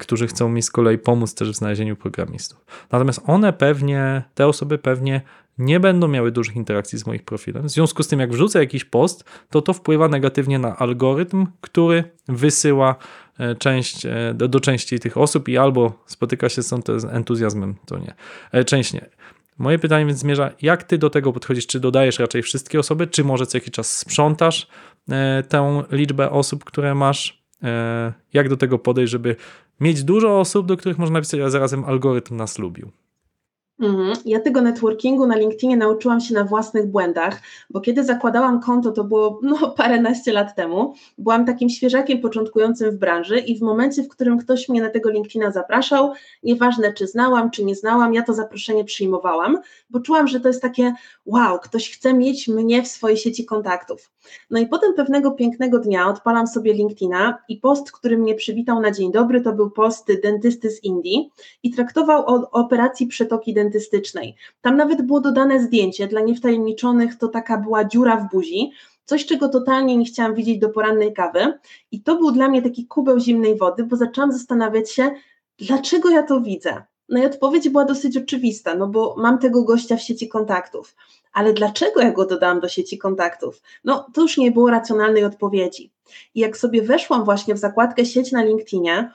[0.00, 2.64] którzy chcą mi z kolei pomóc też w znalezieniu programistów.
[2.92, 5.20] Natomiast one pewnie, te osoby pewnie
[5.58, 7.62] nie będą miały dużych interakcji z moim profilem.
[7.62, 12.04] W związku z tym, jak wrzucę jakiś post, to to wpływa negatywnie na algorytm, który
[12.28, 13.27] wysyła E,
[13.58, 16.72] część, e, do, do części tych osób i albo spotyka się z
[17.10, 18.14] entuzjazmem, to nie.
[18.52, 19.06] E, część nie.
[19.58, 21.66] Moje pytanie więc zmierza, jak ty do tego podchodzisz?
[21.66, 24.66] Czy dodajesz raczej wszystkie osoby, czy może co jakiś czas sprzątasz
[25.48, 27.42] tę liczbę osób, które masz?
[28.32, 29.36] Jak do tego podejść, żeby
[29.80, 32.90] mieć dużo osób, do których można napisać, a zarazem algorytm nas lubił?
[33.80, 34.16] Mhm.
[34.24, 39.04] Ja tego networkingu na LinkedInie nauczyłam się na własnych błędach, bo kiedy zakładałam konto, to
[39.04, 44.08] było no, paręnaście lat temu, byłam takim świeżakiem początkującym w branży i w momencie, w
[44.08, 46.12] którym ktoś mnie na tego LinkedIna zapraszał,
[46.42, 49.58] nieważne czy znałam, czy nie znałam, ja to zaproszenie przyjmowałam,
[49.90, 50.94] bo czułam, że to jest takie
[51.26, 54.10] wow, ktoś chce mieć mnie w swojej sieci kontaktów.
[54.50, 58.90] No i potem pewnego pięknego dnia odpalam sobie LinkedIna i post, który mnie przywitał na
[58.90, 61.30] dzień dobry, to był post dentysty z Indii
[61.62, 64.36] i traktował o operacji przetoki dentystycznej dentystycznej.
[64.60, 68.72] Tam nawet było dodane zdjęcie, dla niewtajemniczonych to taka była dziura w buzi,
[69.04, 71.58] coś, czego totalnie nie chciałam widzieć do porannej kawy.
[71.92, 75.10] I to był dla mnie taki kubeł zimnej wody, bo zaczęłam zastanawiać się,
[75.58, 76.82] dlaczego ja to widzę.
[77.08, 80.96] No i odpowiedź była dosyć oczywista, no bo mam tego gościa w sieci kontaktów.
[81.32, 83.62] Ale dlaczego ja go dodałam do sieci kontaktów?
[83.84, 85.92] No to już nie było racjonalnej odpowiedzi.
[86.34, 89.10] I jak sobie weszłam właśnie w zakładkę sieć na LinkedInie,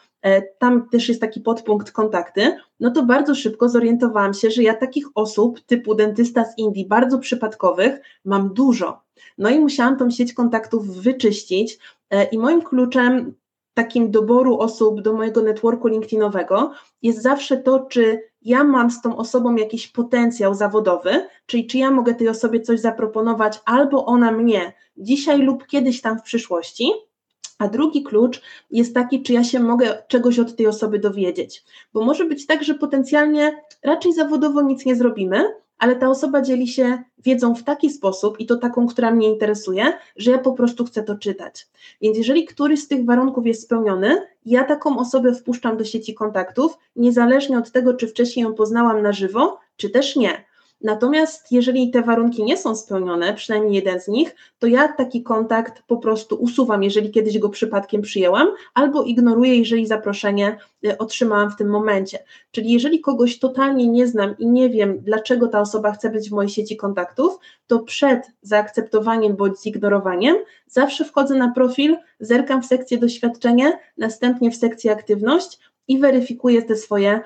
[0.58, 5.06] tam też jest taki podpunkt kontakty, no to bardzo szybko zorientowałam się, że ja takich
[5.16, 9.02] osób typu dentysta z Indii, bardzo przypadkowych, mam dużo.
[9.38, 13.34] No i musiałam tą sieć kontaktów wyczyścić e, i moim kluczem
[13.74, 19.18] takim doboru osób do mojego networku LinkedInowego jest zawsze to, czy ja mam z tą
[19.18, 24.74] osobą jakiś potencjał zawodowy, czyli czy ja mogę tej osobie coś zaproponować, albo ona mnie
[24.98, 26.92] dzisiaj lub kiedyś tam w przyszłości.
[27.60, 31.64] A drugi klucz jest taki, czy ja się mogę czegoś od tej osoby dowiedzieć.
[31.94, 36.68] Bo może być tak, że potencjalnie raczej zawodowo nic nie zrobimy, ale ta osoba dzieli
[36.68, 40.86] się wiedzą w taki sposób i to taką, która mnie interesuje, że ja po prostu
[40.86, 41.68] chcę to czytać.
[42.02, 46.78] Więc jeżeli któryś z tych warunków jest spełniony, ja taką osobę wpuszczam do sieci kontaktów,
[46.96, 50.46] niezależnie od tego, czy wcześniej ją poznałam na żywo, czy też nie.
[50.82, 55.84] Natomiast jeżeli te warunki nie są spełnione, przynajmniej jeden z nich, to ja taki kontakt
[55.88, 61.56] po prostu usuwam, jeżeli kiedyś go przypadkiem przyjęłam, albo ignoruję, jeżeli zaproszenie y, otrzymałam w
[61.56, 62.20] tym momencie.
[62.52, 66.34] Czyli jeżeli kogoś totalnie nie znam i nie wiem, dlaczego ta osoba chce być w
[66.34, 70.36] mojej sieci kontaktów, to przed zaakceptowaniem bądź zignorowaniem
[70.68, 76.76] zawsze wchodzę na profil, zerkam w sekcję doświadczenie, następnie w sekcję aktywność i weryfikuję te
[76.76, 77.22] swoje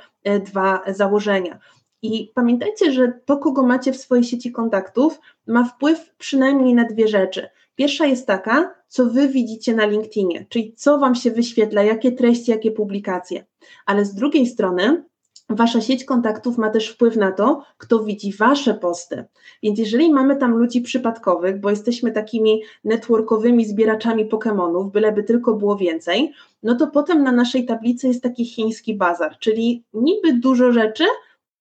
[0.46, 1.60] dwa założenia.
[2.02, 7.08] I pamiętajcie, że to, kogo macie w swojej sieci kontaktów, ma wpływ przynajmniej na dwie
[7.08, 7.50] rzeczy.
[7.76, 12.52] Pierwsza jest taka, co wy widzicie na LinkedInie, czyli co wam się wyświetla, jakie treści,
[12.52, 13.46] jakie publikacje.
[13.86, 15.04] Ale z drugiej strony,
[15.50, 19.26] Wasza sieć kontaktów ma też wpływ na to, kto widzi Wasze posty.
[19.64, 25.76] Więc jeżeli mamy tam ludzi przypadkowych, bo jesteśmy takimi networkowymi zbieraczami Pokémonów, byleby tylko było
[25.76, 26.34] więcej,
[26.64, 31.04] no to potem na naszej tablicy jest taki chiński bazar, czyli niby dużo rzeczy,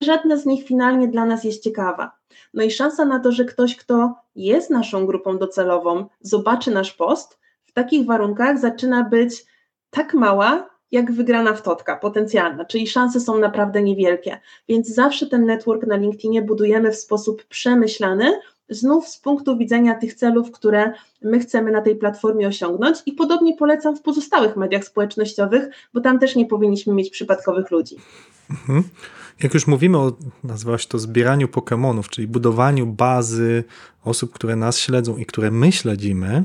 [0.01, 2.17] żadna z nich finalnie dla nas jest ciekawa.
[2.55, 7.39] No i szansa na to, że ktoś, kto jest naszą grupą docelową, zobaczy nasz post,
[7.67, 9.47] w takich warunkach zaczyna być
[9.91, 14.41] tak mała, jak wygrana w totka potencjalna, czyli szanse są naprawdę niewielkie.
[14.69, 20.15] Więc zawsze ten network na LinkedInie budujemy w sposób przemyślany, znów z punktu widzenia tych
[20.15, 25.69] celów, które my chcemy na tej platformie osiągnąć i podobnie polecam w pozostałych mediach społecznościowych,
[25.95, 27.97] bo tam też nie powinniśmy mieć przypadkowych ludzi.
[28.51, 28.83] Mhm.
[29.43, 30.13] Jak już mówimy o,
[30.45, 33.65] nazwałaś to zbieraniu Pokémonów, czyli budowaniu bazy
[34.05, 36.45] osób, które nas śledzą i które my śledzimy,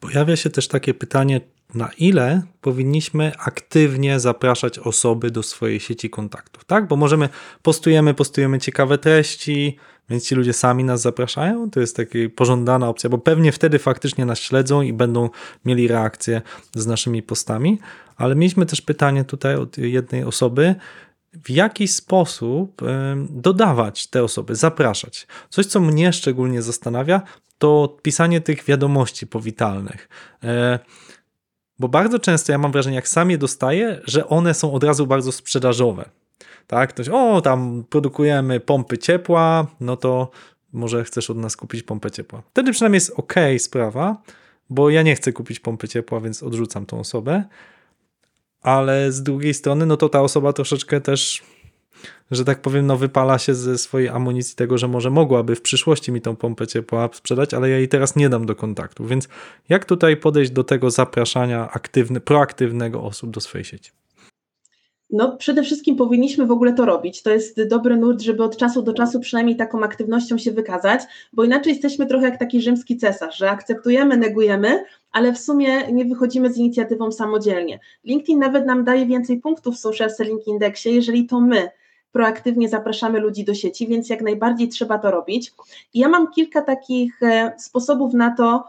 [0.00, 1.40] pojawia się też takie pytanie,
[1.74, 6.88] na ile powinniśmy aktywnie zapraszać osoby do swojej sieci kontaktów, tak?
[6.88, 7.28] Bo możemy,
[7.62, 9.76] postujemy, postujemy ciekawe treści,
[10.10, 14.26] więc ci ludzie sami nas zapraszają, to jest taka pożądana opcja, bo pewnie wtedy faktycznie
[14.26, 15.30] nas śledzą i będą
[15.64, 16.42] mieli reakcję
[16.74, 17.78] z naszymi postami,
[18.16, 20.74] ale mieliśmy też pytanie tutaj od jednej osoby,
[21.44, 22.82] w jaki sposób
[23.30, 25.26] dodawać te osoby, zapraszać.
[25.48, 27.22] Coś, co mnie szczególnie zastanawia,
[27.58, 30.08] to pisanie tych wiadomości powitalnych.
[31.78, 35.06] Bo bardzo często ja mam wrażenie, jak sam je dostaję, że one są od razu
[35.06, 36.10] bardzo sprzedażowe.
[36.66, 40.30] Tak, ktoś, o, tam produkujemy pompy ciepła, no to
[40.72, 42.42] może chcesz od nas kupić pompę ciepła.
[42.50, 44.22] Wtedy przynajmniej jest ok sprawa,
[44.70, 47.44] bo ja nie chcę kupić pompy ciepła, więc odrzucam tą osobę.
[48.62, 51.42] Ale z drugiej strony, no to ta osoba troszeczkę też
[52.30, 56.12] że tak powiem, no wypala się ze swojej amunicji tego, że może mogłaby w przyszłości
[56.12, 59.06] mi tą pompę ciepła sprzedać, ale ja jej teraz nie dam do kontaktu.
[59.06, 59.28] Więc
[59.68, 61.68] jak tutaj podejść do tego zapraszania
[62.24, 63.90] proaktywnego osób do swojej sieci?
[65.12, 67.22] No, przede wszystkim powinniśmy w ogóle to robić.
[67.22, 71.44] To jest dobry nurt, żeby od czasu do czasu przynajmniej taką aktywnością się wykazać, bo
[71.44, 76.52] inaczej jesteśmy trochę jak taki rzymski cesarz, że akceptujemy, negujemy, ale w sumie nie wychodzimy
[76.52, 77.80] z inicjatywą samodzielnie.
[78.04, 81.68] LinkedIn nawet nam daje więcej punktów w Social Selling Indexie, jeżeli to my
[82.12, 85.52] proaktywnie zapraszamy ludzi do sieci, więc jak najbardziej trzeba to robić.
[85.94, 88.64] I ja mam kilka takich e, sposobów na to,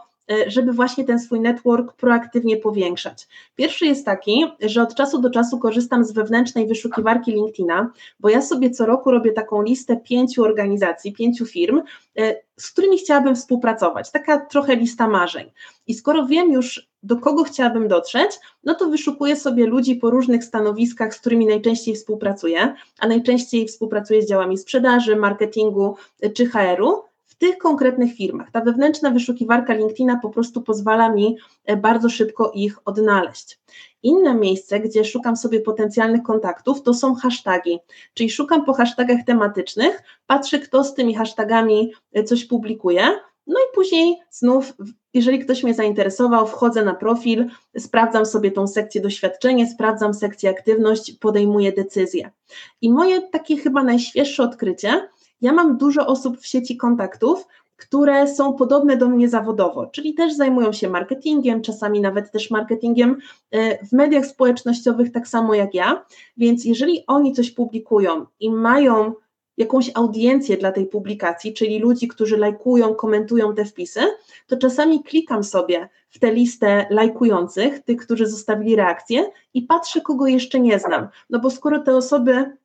[0.46, 3.28] żeby właśnie ten swój network proaktywnie powiększać.
[3.56, 8.42] Pierwszy jest taki, że od czasu do czasu korzystam z wewnętrznej wyszukiwarki LinkedIna, bo ja
[8.42, 11.82] sobie co roku robię taką listę pięciu organizacji, pięciu firm,
[12.18, 14.10] e, z którymi chciałabym współpracować.
[14.10, 15.50] Taka trochę lista marzeń.
[15.86, 18.30] I skoro wiem już, do kogo chciałabym dotrzeć,
[18.64, 24.22] no to wyszukuję sobie ludzi po różnych stanowiskach, z którymi najczęściej współpracuję, a najczęściej współpracuję
[24.22, 25.96] z działami sprzedaży, marketingu
[26.34, 28.50] czy HR-u w tych konkretnych firmach.
[28.50, 33.58] Ta wewnętrzna wyszukiwarka LinkedIna po prostu pozwala mi e, bardzo szybko ich odnaleźć.
[34.02, 37.78] Inne miejsce, gdzie szukam sobie potencjalnych kontaktów, to są hasztagi,
[38.14, 43.02] czyli szukam po hashtagach tematycznych, patrzę, kto z tymi hashtagami e, coś publikuje,
[43.46, 44.72] no i później znów,
[45.14, 47.46] jeżeli ktoś mnie zainteresował, wchodzę na profil,
[47.78, 52.30] sprawdzam sobie tą sekcję doświadczenie, sprawdzam sekcję aktywność, podejmuję decyzję.
[52.80, 55.08] I moje takie chyba najświeższe odkrycie,
[55.44, 60.34] ja mam dużo osób w sieci kontaktów, które są podobne do mnie zawodowo, czyli też
[60.34, 63.18] zajmują się marketingiem, czasami nawet też marketingiem
[63.50, 66.04] e, w mediach społecznościowych, tak samo jak ja.
[66.36, 69.12] Więc jeżeli oni coś publikują i mają
[69.56, 74.00] jakąś audiencję dla tej publikacji, czyli ludzi, którzy lajkują, komentują te wpisy,
[74.46, 80.26] to czasami klikam sobie w tę listę lajkujących, tych, którzy zostawili reakcję i patrzę, kogo
[80.26, 81.08] jeszcze nie znam.
[81.30, 82.56] No bo skoro te osoby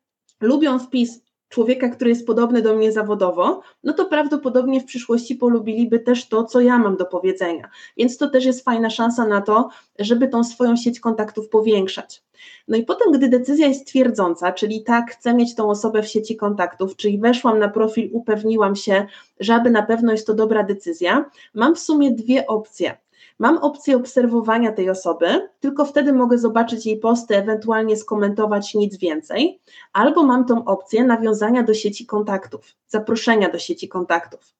[0.41, 5.99] lubią wpis człowieka, który jest podobny do mnie zawodowo, no to prawdopodobnie w przyszłości polubiliby
[5.99, 7.69] też to, co ja mam do powiedzenia.
[7.97, 12.23] Więc to też jest fajna szansa na to, żeby tą swoją sieć kontaktów powiększać.
[12.67, 16.35] No i potem, gdy decyzja jest twierdząca, czyli tak, chcę mieć tą osobę w sieci
[16.35, 19.05] kontaktów, czyli weszłam na profil, upewniłam się,
[19.39, 22.97] że aby na pewno jest to dobra decyzja, mam w sumie dwie opcje.
[23.39, 29.61] Mam opcję obserwowania tej osoby, tylko wtedy mogę zobaczyć jej posty, ewentualnie skomentować nic więcej,
[29.93, 34.53] albo mam tą opcję nawiązania do sieci kontaktów, zaproszenia do sieci kontaktów.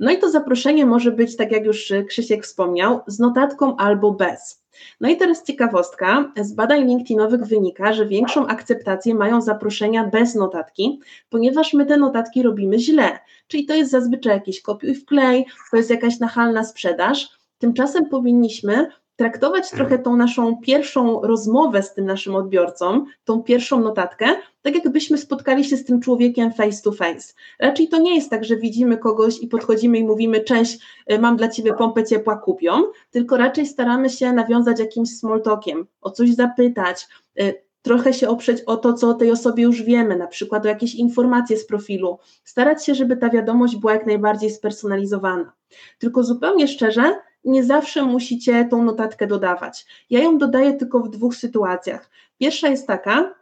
[0.00, 4.62] No i to zaproszenie może być, tak jak już Krzysiek wspomniał, z notatką albo bez.
[5.00, 11.00] No i teraz ciekawostka, z badań LinkedInowych wynika, że większą akceptację mają zaproszenia bez notatki,
[11.30, 13.18] ponieważ my te notatki robimy źle,
[13.48, 19.70] czyli to jest zazwyczaj jakiś kopiuj wklej, to jest jakaś nachalna sprzedaż, Tymczasem powinniśmy traktować
[19.70, 24.26] trochę tą naszą pierwszą rozmowę z tym naszym odbiorcą, tą pierwszą notatkę,
[24.62, 27.34] tak jakbyśmy spotkali się z tym człowiekiem face to face.
[27.60, 30.78] Raczej to nie jest tak, że widzimy kogoś i podchodzimy i mówimy: Cześć,
[31.12, 35.86] y, mam dla ciebie pompę ciepła, kupią, tylko raczej staramy się nawiązać jakimś small talkiem,
[36.00, 37.08] o coś zapytać,
[37.40, 40.68] y, trochę się oprzeć o to, co o tej osobie już wiemy, na przykład o
[40.68, 45.52] jakieś informacje z profilu, starać się, żeby ta wiadomość była jak najbardziej spersonalizowana.
[45.98, 49.86] Tylko zupełnie szczerze, nie zawsze musicie tą notatkę dodawać.
[50.10, 52.10] Ja ją dodaję tylko w dwóch sytuacjach.
[52.38, 53.34] Pierwsza jest taka,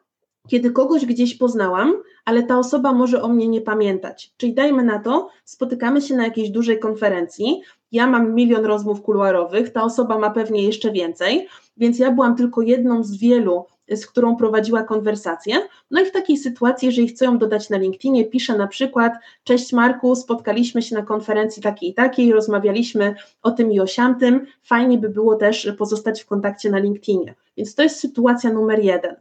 [0.48, 4.32] kiedy kogoś gdzieś poznałam, ale ta osoba może o mnie nie pamiętać.
[4.36, 9.72] Czyli dajmy na to, spotykamy się na jakiejś dużej konferencji, ja mam milion rozmów kuluarowych,
[9.72, 13.64] ta osoba ma pewnie jeszcze więcej, więc ja byłam tylko jedną z wielu,
[13.96, 15.54] z którą prowadziła konwersację.
[15.90, 19.12] No i w takiej sytuacji, jeżeli chcę ją dodać na LinkedInie, piszę na przykład:
[19.44, 24.46] Cześć Marku, spotkaliśmy się na konferencji takiej i takiej, rozmawialiśmy o tym i o siamtym.
[24.62, 27.34] Fajnie by było też pozostać w kontakcie na LinkedInie.
[27.56, 29.16] Więc to jest sytuacja numer jeden.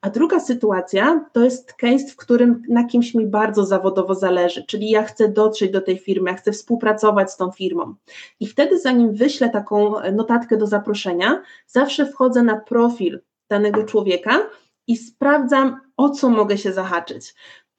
[0.00, 4.90] A druga sytuacja to jest case, w którym na kimś mi bardzo zawodowo zależy, czyli
[4.90, 7.94] ja chcę dotrzeć do tej firmy, ja chcę współpracować z tą firmą.
[8.40, 13.20] I wtedy, zanim wyślę taką notatkę do zaproszenia, zawsze wchodzę na profil
[13.52, 14.46] danego człowieka
[14.86, 17.34] i sprawdzam, o co mogę się zahaczyć.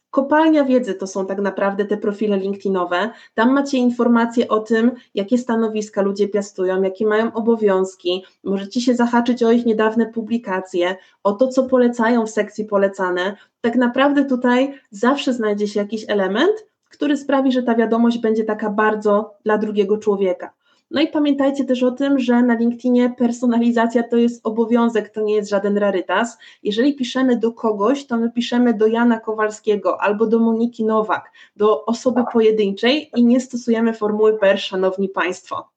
[0.09, 3.09] Kopalnia wiedzy to są tak naprawdę te profile LinkedInowe.
[3.33, 8.23] Tam macie informacje o tym, jakie stanowiska ludzie piastują, jakie mają obowiązki.
[8.43, 13.35] Możecie się zahaczyć o ich niedawne publikacje, o to, co polecają w sekcji polecane.
[13.61, 18.69] Tak naprawdę tutaj zawsze znajdzie się jakiś element, który sprawi, że ta wiadomość będzie taka
[18.69, 20.53] bardzo dla drugiego człowieka.
[20.93, 25.35] No i pamiętajcie też o tym, że na LinkedInie personalizacja to jest obowiązek, to nie
[25.35, 26.37] jest żaden rarytas.
[26.63, 31.85] Jeżeli piszemy do kogoś, to my piszemy do Jana Kowalskiego albo do Moniki Nowak, do
[31.85, 35.69] osoby pojedynczej i nie stosujemy formuły PER, szanowni Państwo.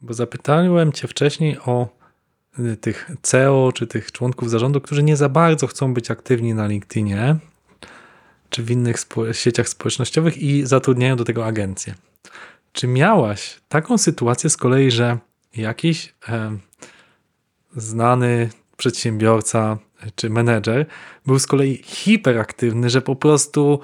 [0.00, 1.88] Bo zapytałem Cię wcześniej o
[2.58, 6.66] y, tych CEO czy tych członków zarządu, którzy nie za bardzo chcą być aktywni na
[6.66, 7.36] LinkedInie
[8.50, 8.96] czy w innych
[9.32, 11.94] sieciach społecznościowych i zatrudniają do tego agencje.
[12.72, 15.18] Czy miałaś taką sytuację z kolei, że
[15.56, 16.58] jakiś e,
[17.76, 19.78] znany przedsiębiorca
[20.14, 20.86] czy menedżer
[21.26, 23.80] był z kolei hiperaktywny, że po prostu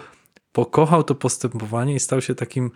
[0.53, 2.71] pokochał to postępowanie i stał się takim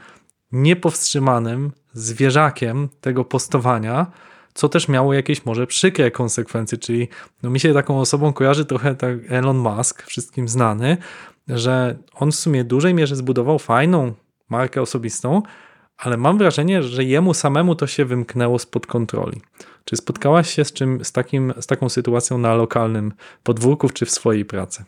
[0.52, 4.06] niepowstrzymanym zwierzakiem tego postowania,
[4.54, 7.08] co też miało jakieś może przykre konsekwencje, czyli
[7.42, 10.96] no mi się taką osobą kojarzy trochę tak Elon Musk, wszystkim znany,
[11.48, 14.12] że on w sumie w dużej mierze zbudował fajną
[14.48, 15.42] markę osobistą,
[16.02, 19.40] ale mam wrażenie, że jemu samemu to się wymknęło spod kontroli.
[19.84, 23.12] Czy spotkałaś się z, czym, z, takim, z taką sytuacją na lokalnym
[23.42, 24.84] podwórku czy w swojej pracy?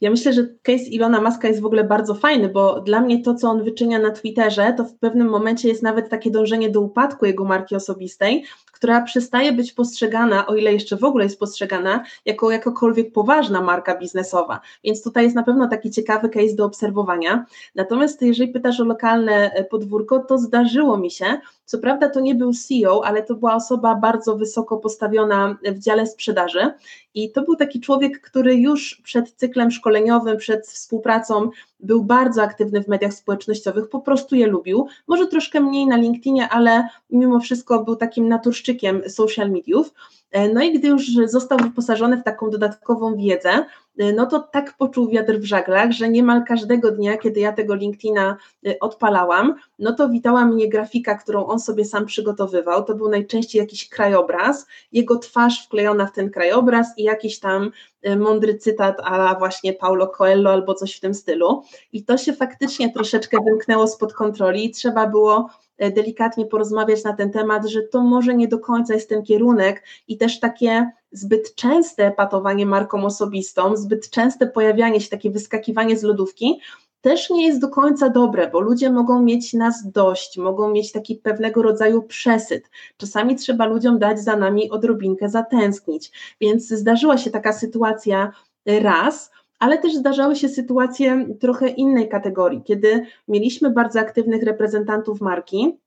[0.00, 3.34] Ja myślę, że case Ilona Maska jest w ogóle bardzo fajny, bo dla mnie to,
[3.34, 7.26] co on wyczynia na Twitterze, to w pewnym momencie jest nawet takie dążenie do upadku
[7.26, 8.44] jego marki osobistej,
[8.78, 13.98] która przestaje być postrzegana, o ile jeszcze w ogóle jest postrzegana, jako jakakolwiek poważna marka
[13.98, 14.60] biznesowa.
[14.84, 17.44] Więc tutaj jest na pewno taki ciekawy case do obserwowania.
[17.74, 21.40] Natomiast jeżeli pytasz o lokalne e, podwórko, to zdarzyło mi się.
[21.68, 26.06] Co prawda to nie był CEO, ale to była osoba bardzo wysoko postawiona w dziale
[26.06, 26.72] sprzedaży
[27.14, 31.50] i to był taki człowiek, który już przed cyklem szkoleniowym, przed współpracą
[31.80, 34.86] był bardzo aktywny w mediach społecznościowych, po prostu je lubił.
[35.06, 39.94] Może troszkę mniej na LinkedInie, ale mimo wszystko był takim naturszczykiem social mediów.
[40.30, 43.64] E, no i gdy już został wyposażony w taką dodatkową wiedzę,
[43.98, 47.74] e, no to tak poczuł wiatr w żaglach, że niemal każdego dnia, kiedy ja tego
[47.74, 48.36] LinkedIna
[48.66, 52.84] e, odpalałam, no to witała mnie grafika, którą on sobie sam przygotowywał.
[52.84, 57.70] To był najczęściej jakiś krajobraz, jego twarz wklejona w ten krajobraz i jakiś tam
[58.16, 61.62] mądry cytat ala właśnie Paulo Coelho albo coś w tym stylu.
[61.92, 67.30] I to się faktycznie troszeczkę wymknęło spod kontroli i trzeba było delikatnie porozmawiać na ten
[67.30, 72.10] temat, że to może nie do końca jest ten kierunek i też takie zbyt częste
[72.10, 76.60] patowanie marką osobistą, zbyt częste pojawianie się, takie wyskakiwanie z lodówki,
[77.00, 81.16] też nie jest do końca dobre, bo ludzie mogą mieć nas dość, mogą mieć taki
[81.16, 82.70] pewnego rodzaju przesyt.
[82.96, 86.12] Czasami trzeba ludziom dać za nami odrobinkę zatęsknić.
[86.40, 88.32] Więc zdarzyła się taka sytuacja
[88.66, 95.78] raz, ale też zdarzały się sytuacje trochę innej kategorii, kiedy mieliśmy bardzo aktywnych reprezentantów marki.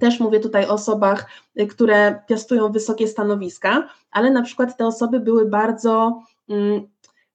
[0.00, 1.30] Też mówię tutaj o osobach,
[1.70, 6.82] które piastują wysokie stanowiska, ale na przykład te osoby były bardzo mm,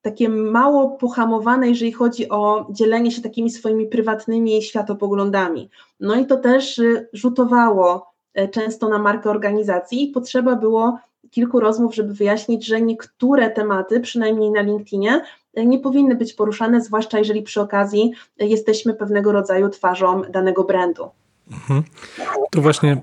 [0.02, 5.70] takie mało pohamowane, jeżeli chodzi o dzielenie się takimi swoimi prywatnymi światopoglądami.
[6.00, 11.00] No i to też y, rzutowało e, często na markę organizacji i potrzeba było
[11.32, 15.22] kilku rozmów, żeby wyjaśnić, że niektóre tematy, przynajmniej na LinkedInie,
[15.58, 21.10] nie powinny być poruszane, zwłaszcza jeżeli przy okazji jesteśmy pewnego rodzaju twarzą danego brandu.
[21.52, 21.84] Mhm.
[22.52, 23.02] To właśnie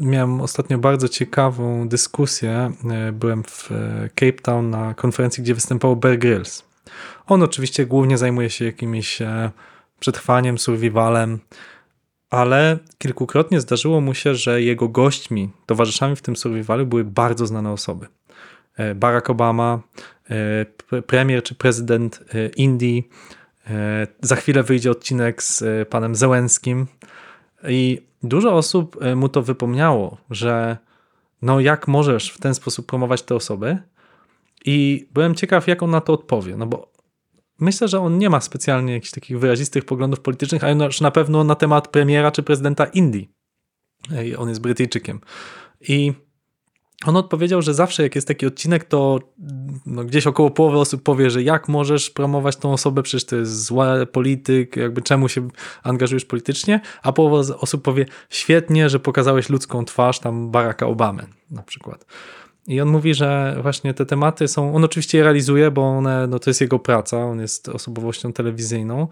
[0.00, 2.72] miałem ostatnio bardzo ciekawą dyskusję.
[3.12, 3.70] Byłem w
[4.14, 6.64] Cape Town na konferencji, gdzie występował Bear Grylls.
[7.26, 9.18] On oczywiście głównie zajmuje się jakimiś
[10.00, 11.38] przetrwaniem, survivalem,
[12.30, 17.72] ale kilkukrotnie zdarzyło mu się, że jego gośćmi, towarzyszami w tym survivalu były bardzo znane
[17.72, 18.06] osoby.
[18.76, 19.80] E, Barack Obama,
[20.30, 23.08] e, premier czy prezydent e, Indii.
[24.20, 26.86] Za chwilę wyjdzie odcinek z panem Zełenskim.
[27.68, 30.76] I dużo osób mu to wypomniało, że
[31.42, 33.78] no jak możesz w ten sposób promować te osoby?
[34.64, 36.56] I byłem ciekaw, jak on na to odpowie.
[36.56, 36.92] No bo
[37.60, 41.54] myślę, że on nie ma specjalnie jakichś takich wyrazistych poglądów politycznych, ale na pewno na
[41.54, 43.28] temat premiera czy prezydenta Indii.
[44.38, 45.20] On jest Brytyjczykiem.
[45.80, 46.12] I
[47.06, 49.18] on odpowiedział, że zawsze jak jest taki odcinek, to
[49.86, 53.64] no, gdzieś około połowy osób powie, że jak możesz promować tą osobę, przecież to jest
[53.64, 55.48] zły polityk, jakby czemu się
[55.82, 61.62] angażujesz politycznie, a połowa osób powie, świetnie, że pokazałeś ludzką twarz tam Baracka Obamy na
[61.62, 62.06] przykład.
[62.66, 66.38] I on mówi, że właśnie te tematy są, on oczywiście je realizuje, bo one, no
[66.38, 69.08] to jest jego praca, on jest osobowością telewizyjną,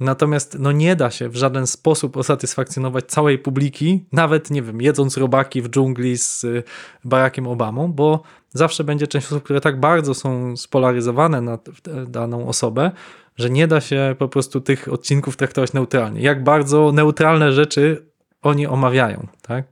[0.00, 5.16] natomiast no nie da się w żaden sposób usatysfakcjonować całej publiki, nawet, nie wiem, jedząc
[5.16, 6.62] robaki w dżungli z y,
[7.04, 11.58] Barackiem Obamą, bo zawsze będzie część osób, które tak bardzo są spolaryzowane na
[12.06, 12.90] daną osobę,
[13.36, 16.20] że nie da się po prostu tych odcinków traktować neutralnie.
[16.20, 18.06] Jak bardzo neutralne rzeczy
[18.42, 19.64] oni omawiają, tak?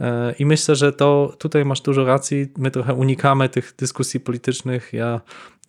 [0.00, 2.52] E, I myślę, że to tutaj masz dużo racji.
[2.58, 4.92] My trochę unikamy tych dyskusji politycznych.
[4.92, 5.20] Ja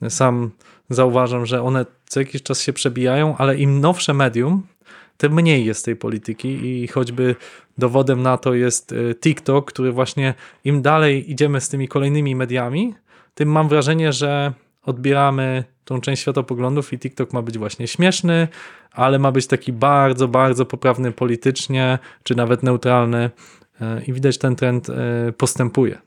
[0.09, 0.51] sam
[0.89, 4.63] zauważam, że one co jakiś czas się przebijają, ale im nowsze medium,
[5.17, 7.35] tym mniej jest tej polityki i choćby
[7.77, 10.33] dowodem na to jest e, TikTok, który właśnie
[10.63, 12.95] im dalej idziemy z tymi kolejnymi mediami,
[13.35, 18.47] tym mam wrażenie, że odbieramy tą część światopoglądów i TikTok ma być właśnie śmieszny,
[18.91, 23.29] ale ma być taki bardzo, bardzo poprawny politycznie, czy nawet neutralny
[23.81, 24.93] E, i widać ten trend e,
[25.37, 25.97] postępuje.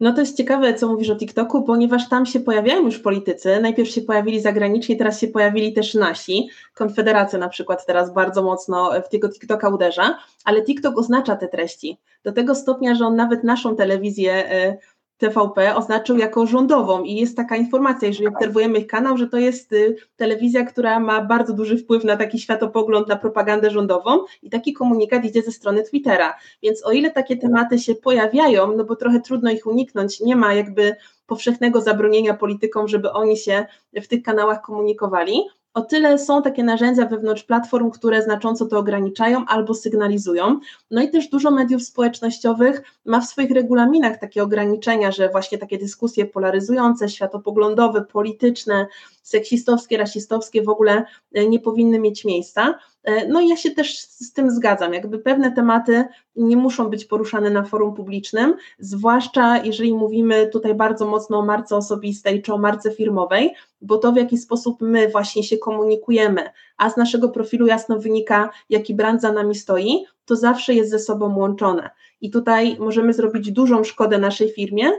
[0.00, 3.60] No to jest ciekawe, co mówisz o TikToku, ponieważ tam się pojawiają już politycy.
[3.60, 6.48] Najpierw się pojawili zagraniczni, teraz się pojawili też nasi.
[6.74, 11.98] Konfederacja na przykład teraz bardzo mocno w tego TikToka uderza, ale TikTok oznacza te treści.
[12.24, 14.78] Do tego stopnia, że on nawet naszą telewizję e,
[15.18, 19.72] TVP oznaczył jako rządową i jest taka informacja, jeżeli obserwujemy ich kanał, że to jest
[19.72, 24.72] y, telewizja, która ma bardzo duży wpływ na taki światopogląd, na propagandę rządową i taki
[24.72, 26.34] komunikat idzie ze strony Twittera.
[26.62, 30.54] Więc o ile takie tematy się pojawiają, no bo trochę trudno ich uniknąć, nie ma
[30.54, 30.96] jakby
[31.26, 33.66] powszechnego zabronienia politykom, żeby oni się
[34.02, 35.40] w tych kanałach komunikowali,
[35.76, 40.60] o tyle są takie narzędzia wewnątrz platform, które znacząco to ograniczają albo sygnalizują.
[40.90, 45.78] No i też dużo mediów społecznościowych ma w swoich regulaminach takie ograniczenia, że właśnie takie
[45.78, 48.86] dyskusje polaryzujące, światopoglądowe, polityczne,
[49.22, 51.04] seksistowskie, rasistowskie w ogóle
[51.34, 52.78] e, nie powinny mieć miejsca.
[53.06, 56.04] E, no i ja się też z tym zgadzam, jakby pewne tematy
[56.36, 61.76] nie muszą być poruszane na forum publicznym, zwłaszcza jeżeli mówimy tutaj bardzo mocno o marce
[61.76, 66.90] osobistej czy o marce firmowej, bo to w jaki sposób my właśnie się komunikujemy, a
[66.90, 71.36] z naszego profilu jasno wynika, jaki brand za nami stoi, to zawsze jest ze sobą
[71.36, 71.90] łączone.
[72.20, 74.90] I tutaj możemy zrobić dużą szkodę naszej firmie,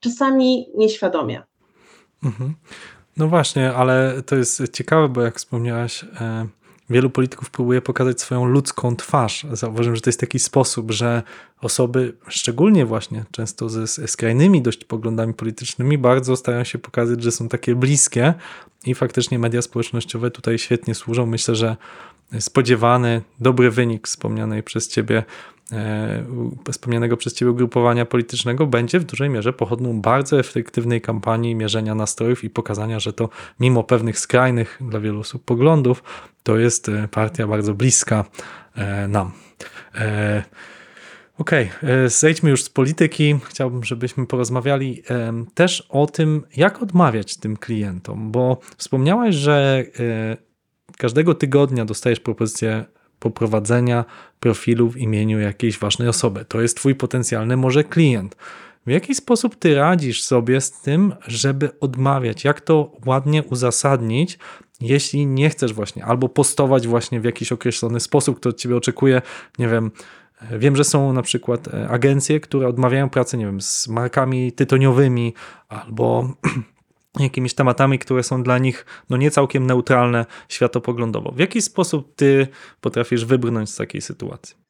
[0.00, 1.42] czasami nieświadomie.
[2.24, 2.54] Mhm.
[3.16, 6.46] No właśnie, ale to jest ciekawe, bo jak wspomniałaś, e,
[6.90, 9.46] wielu polityków próbuje pokazać swoją ludzką twarz.
[9.52, 11.22] Zauważyłem, że to jest taki sposób, że
[11.60, 17.48] osoby, szczególnie właśnie często ze skrajnymi dość poglądami politycznymi, bardzo starają się pokazać, że są
[17.48, 18.34] takie bliskie
[18.86, 21.26] i faktycznie media społecznościowe tutaj świetnie służą.
[21.26, 21.76] Myślę, że
[22.40, 25.24] spodziewany, dobry wynik wspomnianej przez ciebie
[26.70, 32.44] wspomnianego przez Ciebie ugrupowania politycznego będzie w dużej mierze pochodną bardzo efektywnej kampanii mierzenia nastrojów
[32.44, 33.28] i pokazania, że to
[33.60, 36.02] mimo pewnych skrajnych dla wielu osób poglądów,
[36.42, 38.24] to jest e, partia bardzo bliska
[38.74, 39.30] e, nam.
[41.38, 42.08] Okej, okay.
[42.08, 43.38] zejdźmy już z polityki.
[43.44, 45.02] Chciałbym, żebyśmy porozmawiali
[45.54, 49.84] też o tym, jak odmawiać tym klientom, bo wspomniałaś, że
[50.98, 52.84] każdego tygodnia dostajesz propozycję
[53.24, 54.04] poprowadzenia
[54.40, 56.44] profilu w imieniu jakiejś ważnej osoby.
[56.44, 58.36] To jest twój potencjalny może klient.
[58.86, 62.44] W jaki sposób ty radzisz sobie z tym, żeby odmawiać?
[62.44, 64.38] Jak to ładnie uzasadnić,
[64.80, 69.22] jeśli nie chcesz właśnie albo postować właśnie w jakiś określony sposób, kto od ciebie oczekuje,
[69.58, 69.90] nie wiem,
[70.58, 75.34] Wiem, że są na przykład e, agencje, które odmawiają pracy, nie wiem, z markami tytoniowymi
[75.68, 76.28] albo
[77.18, 81.32] jakimiś tematami, które są dla nich no nie całkiem neutralne światopoglądowo.
[81.32, 82.48] W jaki sposób ty
[82.80, 84.63] potrafisz wybrnąć z takiej sytuacji?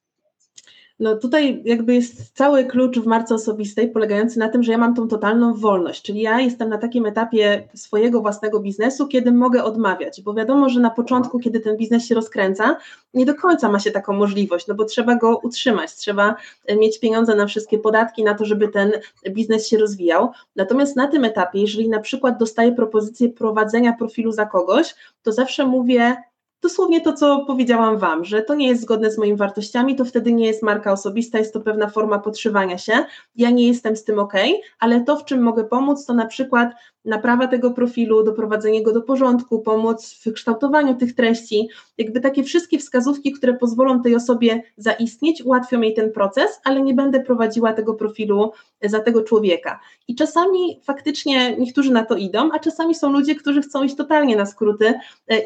[0.98, 4.94] No tutaj jakby jest cały klucz w marce osobistej polegający na tym, że ja mam
[4.94, 10.22] tą totalną wolność, czyli ja jestem na takim etapie swojego własnego biznesu, kiedy mogę odmawiać,
[10.22, 12.76] bo wiadomo, że na początku, kiedy ten biznes się rozkręca,
[13.14, 16.36] nie do końca ma się taką możliwość, no bo trzeba go utrzymać, trzeba
[16.76, 18.92] mieć pieniądze na wszystkie podatki, na to, żeby ten
[19.30, 20.30] biznes się rozwijał.
[20.56, 25.66] Natomiast na tym etapie, jeżeli na przykład dostaję propozycję prowadzenia profilu za kogoś, to zawsze
[25.66, 26.16] mówię,
[26.64, 30.32] dosłownie to, co powiedziałam Wam, że to nie jest zgodne z moimi wartościami, to wtedy
[30.32, 33.04] nie jest marka osobista, jest to pewna forma podszywania się.
[33.36, 34.32] Ja nie jestem z tym ok,
[34.78, 36.74] ale to, w czym mogę pomóc, to na przykład
[37.04, 42.78] naprawa tego profilu, doprowadzenie go do porządku, pomoc w kształtowaniu tych treści, jakby takie wszystkie
[42.78, 47.94] wskazówki, które pozwolą tej osobie zaistnieć, ułatwią jej ten proces, ale nie będę prowadziła tego
[47.94, 48.52] profilu
[48.82, 49.80] za tego człowieka.
[50.08, 54.36] I czasami faktycznie niektórzy na to idą, a czasami są ludzie, którzy chcą iść totalnie
[54.36, 54.94] na skróty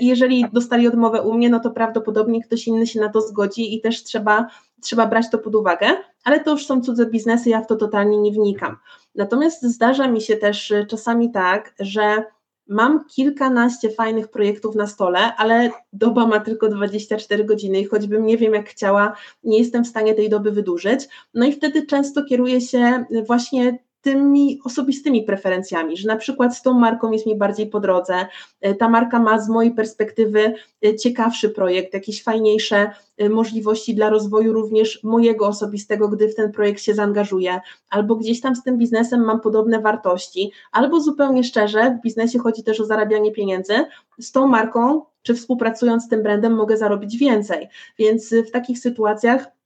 [0.01, 3.75] i jeżeli dostali odmowę u mnie, no to prawdopodobnie ktoś inny się na to zgodzi
[3.75, 4.47] i też trzeba
[4.83, 5.87] trzeba brać to pod uwagę,
[6.25, 8.77] ale to już są cudze biznesy, ja w to totalnie nie wnikam.
[9.15, 12.25] Natomiast zdarza mi się też y, czasami tak, że
[12.69, 18.37] mam kilkanaście fajnych projektów na stole, ale doba ma tylko 24 godziny i choćbym nie
[18.37, 19.13] wiem jak chciała,
[19.45, 21.09] nie jestem w stanie tej doby wydłużyć.
[21.35, 26.75] No i wtedy często kieruję się właśnie tymi osobistymi preferencjami, że na przykład z tą
[26.75, 28.27] marką jest mi bardziej po drodze,
[28.61, 30.55] e, ta marka ma z mojej perspektywy
[30.87, 36.53] e, ciekawszy projekt, jakieś fajniejsze e, możliwości dla rozwoju również mojego osobistego, gdy w ten
[36.53, 41.99] projekt się zaangażuję, albo gdzieś tam z tym biznesem mam podobne wartości, albo zupełnie szczerze,
[41.99, 43.75] w biznesie chodzi też o zarabianie pieniędzy,
[44.19, 47.69] z tą marką czy współpracując z tym brandem mogę zarobić więcej,
[47.99, 49.58] więc w takich sytuacjach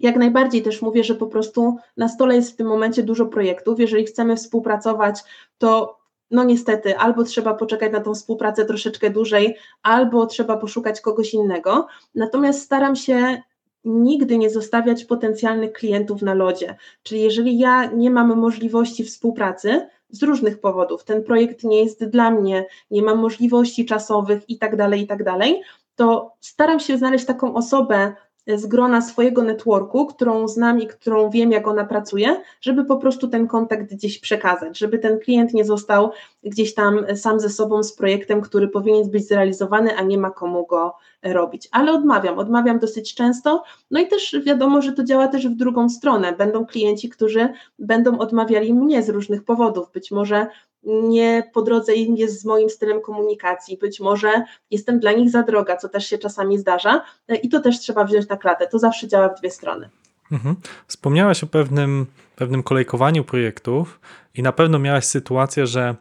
[0.00, 3.80] jak najbardziej też mówię, że po prostu na stole jest w tym momencie dużo projektów.
[3.80, 5.20] Jeżeli chcemy współpracować,
[5.58, 5.98] to
[6.30, 11.86] no niestety albo trzeba poczekać na tą współpracę troszeczkę dłużej, albo trzeba poszukać kogoś innego.
[12.14, 13.42] Natomiast staram się
[13.84, 16.76] nigdy nie zostawiać potencjalnych klientów na lodzie.
[17.02, 22.30] Czyli jeżeli ja nie mam możliwości współpracy z różnych powodów, ten projekt nie jest dla
[22.30, 25.62] mnie, nie mam możliwości czasowych i tak dalej, i tak dalej,
[25.96, 28.14] to staram się znaleźć taką osobę,
[28.54, 33.28] z grona swojego networku, którą znam i którą wiem, jak ona pracuje, żeby po prostu
[33.28, 36.10] ten kontakt gdzieś przekazać, żeby ten klient nie został
[36.44, 40.66] gdzieś tam sam ze sobą z projektem, który powinien być zrealizowany, a nie ma komu
[40.66, 41.68] go robić.
[41.72, 43.64] Ale odmawiam, odmawiam dosyć często.
[43.90, 46.32] No i też wiadomo, że to działa też w drugą stronę.
[46.32, 49.92] Będą klienci, którzy będą odmawiali mnie z różnych powodów.
[49.92, 50.46] Być może
[50.86, 55.42] nie po drodze im jest z moim stylem komunikacji, być może jestem dla nich za
[55.42, 57.04] droga, co też się czasami zdarza
[57.42, 58.66] i to też trzeba wziąć na klatę.
[58.66, 59.88] To zawsze działa w dwie strony.
[60.32, 60.56] Mhm.
[60.86, 62.06] Wspomniałaś o pewnym,
[62.36, 64.00] pewnym kolejkowaniu projektów
[64.34, 65.94] i na pewno miałaś sytuację, że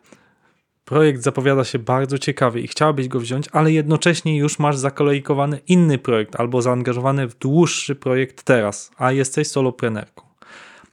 [0.86, 5.98] projekt zapowiada się bardzo ciekawy i chciałabyś go wziąć, ale jednocześnie już masz zakolejkowany inny
[5.98, 10.25] projekt albo zaangażowany w dłuższy projekt teraz, a jesteś soloprenerką.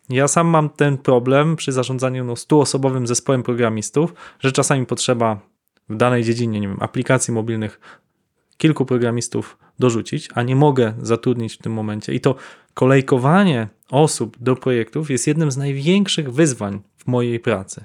[0.08, 5.40] Ja sam mam ten problem przy zarządzaniu no, 100-osobowym zespołem programistów, że czasami potrzeba
[5.88, 7.80] w danej dziedzinie, nie wiem, aplikacji mobilnych
[8.56, 12.14] kilku programistów dorzucić, a nie mogę zatrudnić w tym momencie.
[12.14, 12.34] I to
[12.74, 17.84] kolejkowanie osób do projektów jest jednym z największych wyzwań w mojej pracy.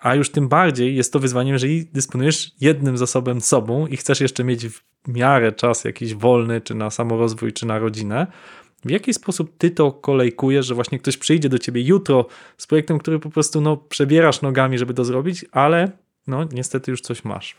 [0.00, 4.44] A już tym bardziej jest to wyzwaniem, jeżeli dysponujesz jednym zasobem sobą i chcesz jeszcze
[4.44, 8.26] mieć w miarę czas jakiś wolny, czy na samorozwój, czy na rodzinę,
[8.84, 12.26] w jaki sposób ty to kolejkujesz, że właśnie ktoś przyjdzie do ciebie jutro
[12.56, 15.90] z projektem, który po prostu no, przebierasz nogami, żeby to zrobić, ale
[16.26, 17.56] no niestety już coś masz.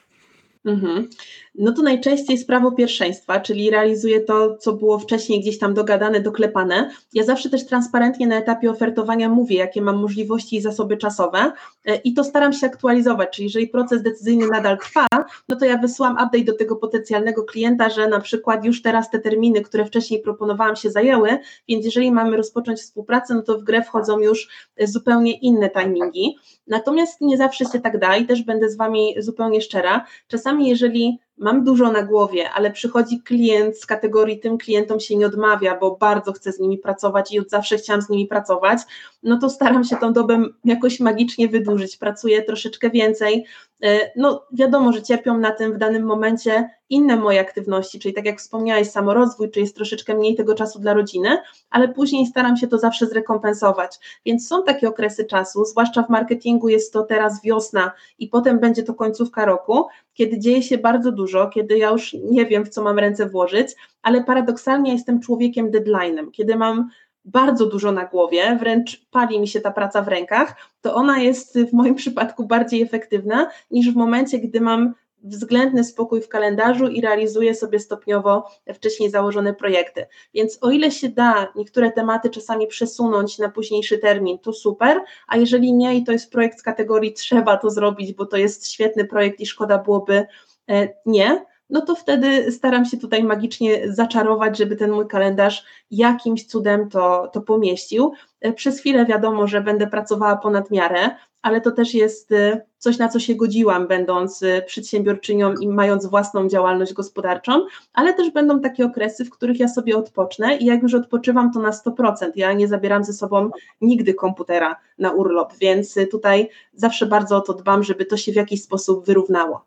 [0.65, 1.09] Mhm.
[1.55, 6.19] No to najczęściej jest prawo pierwszeństwa, czyli realizuję to, co było wcześniej gdzieś tam dogadane,
[6.19, 6.91] doklepane.
[7.13, 11.51] Ja zawsze też transparentnie na etapie ofertowania mówię, jakie mam możliwości i zasoby czasowe
[11.85, 15.07] e, i to staram się aktualizować, czyli jeżeli proces decyzyjny nadal trwa,
[15.49, 19.19] no to ja wysyłam update do tego potencjalnego klienta, że na przykład już teraz te
[19.19, 21.37] terminy, które wcześniej proponowałam się zajęły,
[21.67, 24.47] więc jeżeli mamy rozpocząć współpracę, no to w grę wchodzą już
[24.83, 26.35] zupełnie inne timingi.
[26.67, 30.05] Natomiast nie zawsze się tak da i też będę z Wami zupełnie szczera.
[30.27, 35.25] Czasami jeżeli mam dużo na głowie, ale przychodzi klient z kategorii tym klientom się nie
[35.25, 38.79] odmawia, bo bardzo chcę z nimi pracować i od zawsze chciałam z nimi pracować,
[39.23, 43.45] no to staram się tą dobę jakoś magicznie wydłużyć, pracuję troszeczkę więcej.
[43.83, 48.25] E, no wiadomo, że cierpią na tym w danym momencie inne moje aktywności, czyli tak
[48.25, 51.37] jak wspomniałeś, samorozwój, czy jest troszeczkę mniej tego czasu dla rodziny,
[51.69, 54.19] ale później staram się to zawsze zrekompensować.
[54.25, 58.83] Więc są takie okresy czasu, zwłaszcza w marketingu jest to teraz wiosna i potem będzie
[58.83, 62.83] to końcówka roku, kiedy dzieje się bardzo dużo, kiedy ja już nie wiem, w co
[62.83, 66.89] mam ręce włożyć, ale paradoksalnie jestem człowiekiem deadline'em, kiedy mam
[67.25, 71.59] bardzo dużo na głowie, wręcz pali mi się ta praca w rękach, to ona jest
[71.59, 74.93] w moim przypadku bardziej efektywna niż w momencie, gdy mam
[75.23, 80.05] względny spokój w kalendarzu i realizuję sobie stopniowo wcześniej założone projekty.
[80.33, 85.37] Więc o ile się da niektóre tematy czasami przesunąć na późniejszy termin, to super, a
[85.37, 89.05] jeżeli nie i to jest projekt z kategorii trzeba to zrobić, bo to jest świetny
[89.05, 90.25] projekt i szkoda byłoby
[90.69, 96.45] e, nie, no to wtedy staram się tutaj magicznie zaczarować, żeby ten mój kalendarz jakimś
[96.45, 98.13] cudem to, to pomieścił.
[98.41, 101.09] E, przez chwilę wiadomo, że będę pracowała ponad miarę,
[101.41, 106.05] ale to też jest e, coś, na co się godziłam, będąc e, przedsiębiorczynią i mając
[106.05, 110.83] własną działalność gospodarczą, ale też będą takie okresy, w których ja sobie odpocznę i jak
[110.83, 112.31] już odpoczywam, to na 100%.
[112.35, 113.49] Ja nie zabieram ze sobą
[113.81, 118.35] nigdy komputera na urlop, więc tutaj zawsze bardzo o to dbam, żeby to się w
[118.35, 119.65] jakiś sposób wyrównało.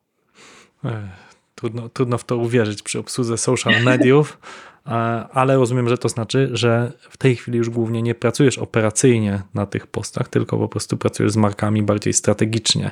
[1.64, 4.38] Trudno, trudno w to uwierzyć przy obsłudze social mediów,
[4.86, 4.90] e,
[5.32, 9.66] ale rozumiem, że to znaczy, że w tej chwili już głównie nie pracujesz operacyjnie na
[9.66, 12.90] tych postach, tylko po prostu pracujesz z markami bardziej strategicznie.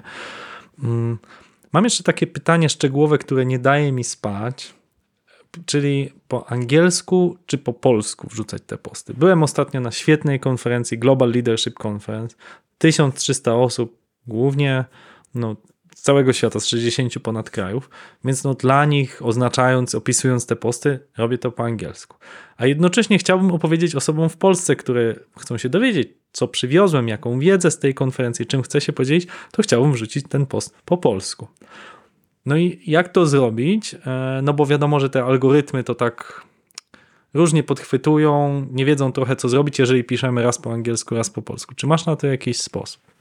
[0.82, 1.18] Mm,
[1.72, 4.74] mam jeszcze takie pytanie szczegółowe, które nie daje mi spać,
[5.66, 9.14] czyli po angielsku czy po polsku wrzucać te posty.
[9.14, 12.36] Byłem ostatnio na świetnej konferencji Global Leadership Conference,
[12.78, 14.84] 1300 osób, głównie
[15.34, 15.56] no,
[15.94, 17.90] z całego świata, z 60 ponad krajów,
[18.24, 22.16] więc no dla nich oznaczając, opisując te posty, robię to po angielsku.
[22.56, 27.70] A jednocześnie chciałbym opowiedzieć osobom w Polsce, które chcą się dowiedzieć, co przywiozłem, jaką wiedzę
[27.70, 31.48] z tej konferencji, czym chcę się podzielić, to chciałbym wrzucić ten post po polsku.
[32.46, 33.94] No i jak to zrobić?
[34.06, 36.42] E, no bo wiadomo, że te algorytmy to tak
[37.34, 41.74] różnie podchwytują, nie wiedzą trochę co zrobić, jeżeli piszemy raz po angielsku, raz po polsku.
[41.74, 43.11] Czy masz na to jakiś sposób?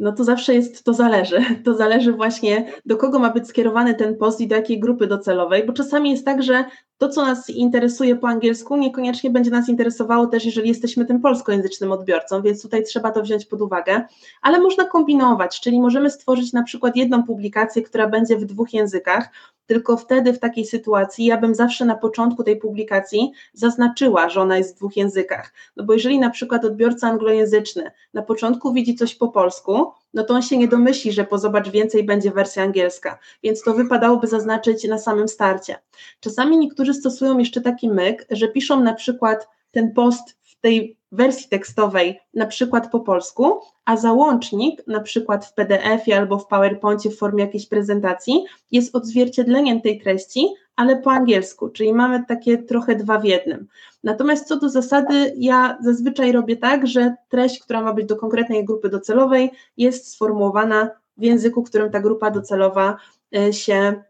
[0.00, 1.44] No to zawsze jest, to zależy.
[1.64, 5.66] To zależy właśnie, do kogo ma być skierowany ten post i do jakiej grupy docelowej,
[5.66, 6.64] bo czasami jest tak, że
[6.98, 11.92] to, co nas interesuje po angielsku, niekoniecznie będzie nas interesowało też, jeżeli jesteśmy tym polskojęzycznym
[11.92, 14.02] odbiorcą, więc tutaj trzeba to wziąć pod uwagę,
[14.42, 19.28] ale można kombinować, czyli możemy stworzyć na przykład jedną publikację, która będzie w dwóch językach,
[19.70, 24.58] tylko wtedy w takiej sytuacji ja bym zawsze na początku tej publikacji zaznaczyła, że ona
[24.58, 25.52] jest w dwóch językach.
[25.76, 30.34] No bo jeżeli na przykład odbiorca anglojęzyczny na początku widzi coś po polsku, no to
[30.34, 34.84] on się nie domyśli, że po zobacz więcej będzie wersja angielska, więc to wypadałoby zaznaczyć
[34.84, 35.78] na samym starcie.
[36.20, 41.48] Czasami niektórzy stosują jeszcze taki myk, że piszą na przykład ten post w tej wersji
[41.48, 47.18] tekstowej, na przykład po polsku, a załącznik, na przykład w PDF-ie albo w PowerPoincie w
[47.18, 53.18] formie jakiejś prezentacji, jest odzwierciedleniem tej treści, ale po angielsku, czyli mamy takie trochę dwa
[53.18, 53.66] w jednym.
[54.04, 58.64] Natomiast co do zasady, ja zazwyczaj robię tak, że treść, która ma być do konkretnej
[58.64, 62.96] grupy docelowej, jest sformułowana w języku, którym ta grupa docelowa
[63.36, 64.02] e, się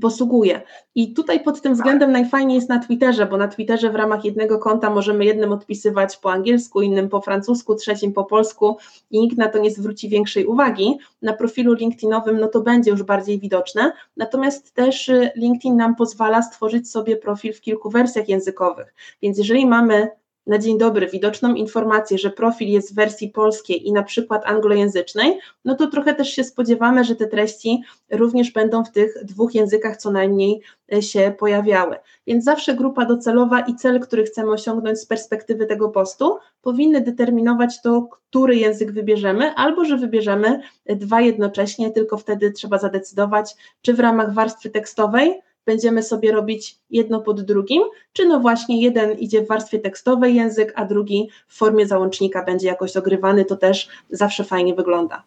[0.00, 0.60] posługuje.
[0.94, 4.58] I tutaj pod tym względem najfajniej jest na Twitterze, bo na Twitterze w ramach jednego
[4.58, 8.76] konta możemy jednym odpisywać po angielsku, innym po francusku, trzecim po polsku
[9.10, 10.98] i nikt na to nie zwróci większej uwagi.
[11.22, 16.42] Na profilu LinkedInowym no to będzie już bardziej widoczne, natomiast też y, LinkedIn nam pozwala
[16.42, 18.94] stworzyć sobie profil w kilku wersjach językowych.
[19.22, 20.08] Więc jeżeli mamy
[20.46, 25.38] na dzień dobry widoczną informację, że profil jest w wersji polskiej i na przykład anglojęzycznej,
[25.64, 29.96] no to trochę też się spodziewamy, że te treści również będą w tych dwóch językach
[29.96, 30.60] co najmniej
[30.92, 31.96] e, się pojawiały.
[32.26, 37.82] Więc zawsze grupa docelowa i cel, który chcemy osiągnąć z perspektywy tego postu, powinny determinować
[37.82, 44.00] to, który język wybierzemy, albo że wybierzemy dwa jednocześnie, tylko wtedy trzeba zadecydować, czy w
[44.00, 47.82] ramach warstwy tekstowej będziemy sobie robić jedno pod drugim,
[48.12, 52.66] czy no właśnie jeden idzie w warstwie tekstowej język, a drugi w formie załącznika będzie
[52.66, 55.22] jakoś ogrywany, to też zawsze fajnie wygląda.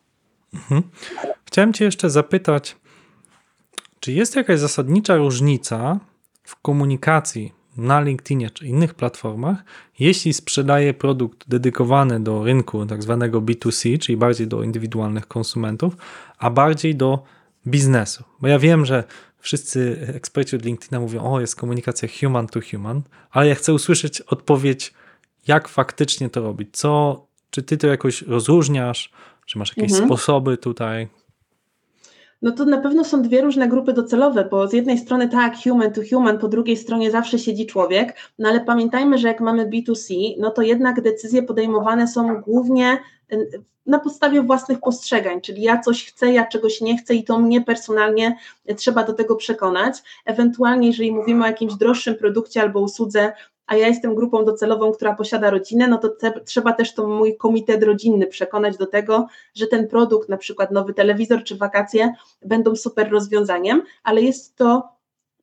[0.54, 0.82] Mhm.
[1.46, 2.76] Chciałem Cię jeszcze zapytać,
[4.00, 6.00] czy jest jakaś zasadnicza różnica
[6.44, 9.64] w komunikacji na LinkedInie czy innych platformach,
[10.00, 15.98] jeśli sprzedaję produkt dedykowany do rynku tak zwanego B2C, czyli bardziej do indywidualnych konsumentów,
[16.38, 17.24] a bardziej do
[17.68, 18.24] biznesu?
[18.42, 19.04] Bo ja wiem, że
[19.46, 24.22] wszyscy eksperci od LinkedIna mówią, o jest komunikacja human to human, ale ja chcę usłyszeć
[24.22, 24.94] odpowiedź,
[25.48, 26.70] jak faktycznie to robić.
[26.78, 29.12] Co, czy ty to jakoś rozróżniasz,
[29.46, 30.08] czy masz jakieś mhm.
[30.10, 31.08] sposoby tutaj?
[32.42, 35.94] No to na pewno są dwie różne grupy docelowe, bo z jednej strony tak, human
[35.94, 40.36] to human, po drugiej stronie zawsze siedzi człowiek, no ale pamiętajmy, że jak mamy B2C,
[40.40, 42.98] no to jednak decyzje podejmowane są głównie
[43.86, 47.62] na podstawie własnych postrzegań, czyli ja coś chcę, ja czegoś nie chcę i to mnie
[47.62, 48.38] personalnie
[48.78, 49.96] trzeba do tego przekonać.
[50.26, 53.34] Ewentualnie, jeżeli mówimy o jakimś droższym produkcie albo usłudze,
[53.68, 57.38] a ja jestem grupą docelową, która posiada rodzinę, no to te, trzeba też to mój
[57.38, 62.14] komitet rodzinny przekonać do tego, że ten produkt, na przykład nowy telewizor czy wakacje,
[62.46, 64.96] będą super rozwiązaniem, ale jest to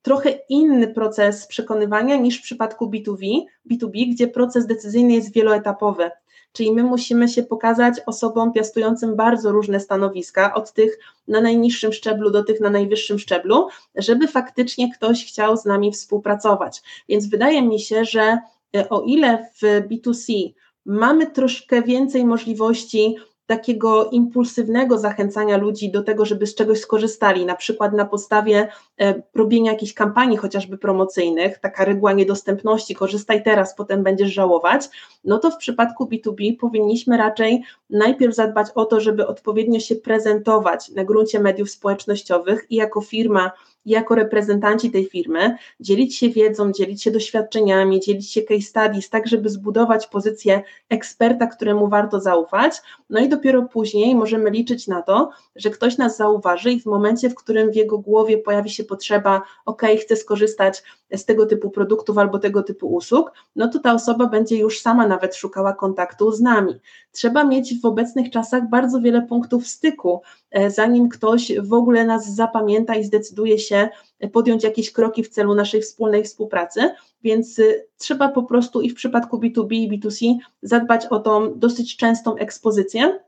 [0.02, 6.10] trochę inny proces przekonywania niż w przypadku B2B, B2B, gdzie proces decyzyjny jest wieloetapowy.
[6.52, 10.98] Czyli my musimy się pokazać osobom piastującym bardzo różne stanowiska, od tych
[11.28, 16.82] na najniższym szczeblu do tych na najwyższym szczeblu, żeby faktycznie ktoś chciał z nami współpracować.
[17.08, 18.38] Więc wydaje mi się, że
[18.76, 20.52] e, o ile w B2C
[20.86, 23.16] mamy troszkę więcej możliwości
[23.46, 28.68] takiego impulsywnego zachęcania ludzi do tego, żeby z czegoś skorzystali, na przykład na podstawie
[29.00, 34.88] e, robienia jakichś kampanii chociażby promocyjnych, taka reguła niedostępności, korzystaj teraz, potem będziesz żałować,
[35.24, 40.88] no to w przypadku B2B powinniśmy raczej najpierw zadbać o to, żeby odpowiednio się prezentować
[40.88, 43.50] na gruncie mediów społecznościowych i jako firma,
[43.86, 49.26] jako reprezentanci tej firmy, dzielić się wiedzą, dzielić się doświadczeniami, dzielić się case studies, tak
[49.26, 52.74] żeby zbudować pozycję eksperta, któremu warto zaufać.
[53.10, 57.30] No i dopiero później możemy liczyć na to, że ktoś nas zauważy i w momencie,
[57.30, 60.82] w którym w jego głowie pojawi się potrzeba, ok, chcę skorzystać
[61.16, 65.06] z tego typu produktów albo tego typu usług, no to ta osoba będzie już sama
[65.06, 66.80] nawet szukała kontaktu z nami.
[67.12, 72.34] Trzeba mieć w obecnych czasach bardzo wiele punktów styku, e, zanim ktoś w ogóle nas
[72.34, 73.88] zapamięta i zdecyduje się
[74.32, 76.90] podjąć jakieś kroki w celu naszej wspólnej współpracy,
[77.22, 81.96] więc y, trzeba po prostu i w przypadku B2B i B2C zadbać o tą dosyć
[81.96, 83.20] częstą ekspozycję,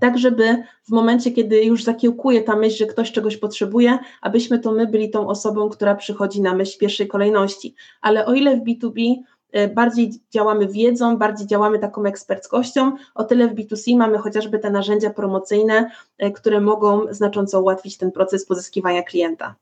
[0.00, 4.72] tak żeby w momencie, kiedy już zakiełkuje ta myśl, że ktoś czegoś potrzebuje, abyśmy to
[4.72, 7.74] my byli tą osobą, która przychodzi na myśl w pierwszej kolejności.
[8.00, 9.14] Ale o ile w B2B
[9.52, 14.70] e, bardziej działamy wiedzą, bardziej działamy taką eksperckością, o tyle w B2C mamy chociażby te
[14.70, 19.54] narzędzia promocyjne, e, które mogą znacząco ułatwić ten proces pozyskiwania klienta.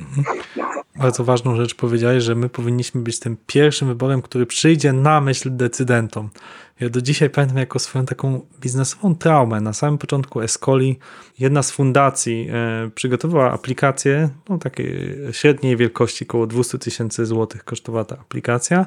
[0.00, 0.24] Mhm.
[0.96, 5.56] Bardzo ważną rzecz powiedziałeś, że my powinniśmy być tym pierwszym wyborem, który przyjdzie na myśl
[5.56, 6.30] decydentom.
[6.80, 9.60] Ja do dzisiaj pamiętam jako swoją taką biznesową traumę.
[9.60, 10.98] Na samym początku Escoli
[11.38, 18.04] jedna z fundacji e, przygotowała aplikację no, takiej średniej wielkości, około 200 tysięcy złotych kosztowała
[18.04, 18.86] ta aplikacja.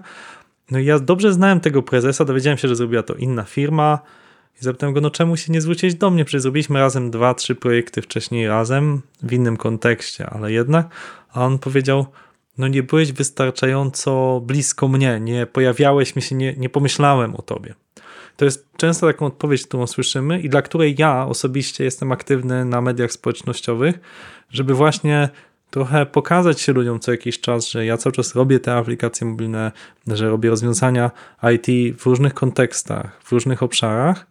[0.71, 3.99] No i ja dobrze znałem tego prezesa, dowiedziałem się, że zrobiła to inna firma
[4.61, 6.25] i zapytałem go, no czemu się nie zwróciłeś do mnie?
[6.25, 10.87] Przecież zrobiliśmy razem dwa, trzy projekty wcześniej razem, w innym kontekście, ale jednak.
[11.33, 12.05] A on powiedział,
[12.57, 17.73] no nie byłeś wystarczająco blisko mnie, nie pojawiałeś mi się, nie, nie pomyślałem o tobie.
[18.37, 22.81] To jest często taką odpowiedź, którą słyszymy i dla której ja osobiście jestem aktywny na
[22.81, 23.99] mediach społecznościowych,
[24.49, 25.29] żeby właśnie
[25.69, 29.71] trochę pokazać się ludziom co jakiś czas, że ja cały czas robię te aplikacje mobilne,
[30.07, 31.11] że robię rozwiązania
[31.53, 34.27] IT w różnych kontekstach, w różnych obszarach,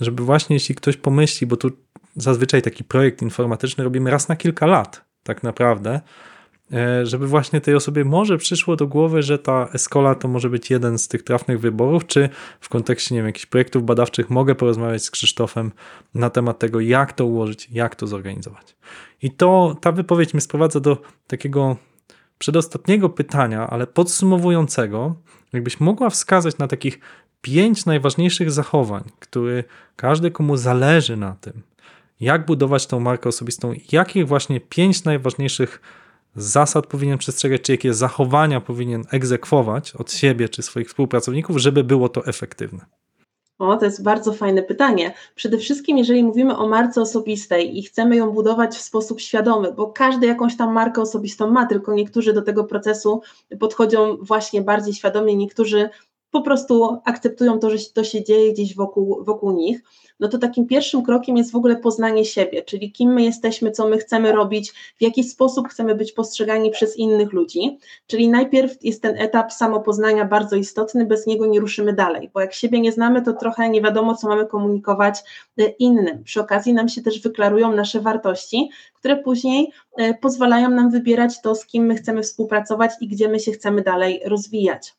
[0.00, 1.70] żeby właśnie jeśli ktoś pomyśli, bo tu
[2.16, 6.00] zazwyczaj taki projekt informatyczny robimy raz na kilka lat, tak naprawdę,
[6.72, 10.70] e, żeby właśnie tej osobie może przyszło do głowy, że ta Escola to może być
[10.70, 12.28] jeden z tych trafnych wyborów, czy
[12.60, 15.72] w kontekście nie wiem, jakichś projektów badawczych mogę porozmawiać z Krzysztofem
[16.14, 18.76] na temat tego, jak to ułożyć, jak to zorganizować.
[19.22, 21.76] I to ta wypowiedź mnie sprowadza do takiego
[22.38, 25.14] przedostatniego pytania, ale podsumowującego,
[25.52, 27.00] jakbyś mogła wskazać na takich
[27.40, 29.64] pięć najważniejszych zachowań, które
[29.96, 31.62] każdy, komu zależy na tym,
[32.20, 35.80] jak budować tą markę osobistą, jakich właśnie pięć najważniejszych
[36.36, 42.08] zasad powinien przestrzegać, czy jakie zachowania powinien egzekwować od siebie czy swoich współpracowników, żeby było
[42.08, 42.86] to efektywne.
[43.58, 45.14] O, to jest bardzo fajne pytanie.
[45.34, 49.86] Przede wszystkim, jeżeli mówimy o marce osobistej i chcemy ją budować w sposób świadomy, bo
[49.86, 53.22] każdy jakąś tam markę osobistą ma, tylko niektórzy do tego procesu
[53.60, 55.88] podchodzą właśnie bardziej świadomie, niektórzy
[56.30, 59.82] po prostu akceptują to, że to się dzieje gdzieś wokół, wokół nich,
[60.20, 63.88] no to takim pierwszym krokiem jest w ogóle poznanie siebie, czyli kim my jesteśmy, co
[63.88, 67.78] my chcemy robić, w jaki sposób chcemy być postrzegani przez innych ludzi.
[68.06, 72.54] Czyli najpierw jest ten etap samopoznania bardzo istotny, bez niego nie ruszymy dalej, bo jak
[72.54, 75.22] siebie nie znamy, to trochę nie wiadomo, co mamy komunikować
[75.58, 76.24] e, innym.
[76.24, 81.54] Przy okazji nam się też wyklarują nasze wartości, które później e, pozwalają nam wybierać to,
[81.54, 84.94] z kim my chcemy współpracować i gdzie my się chcemy dalej rozwijać.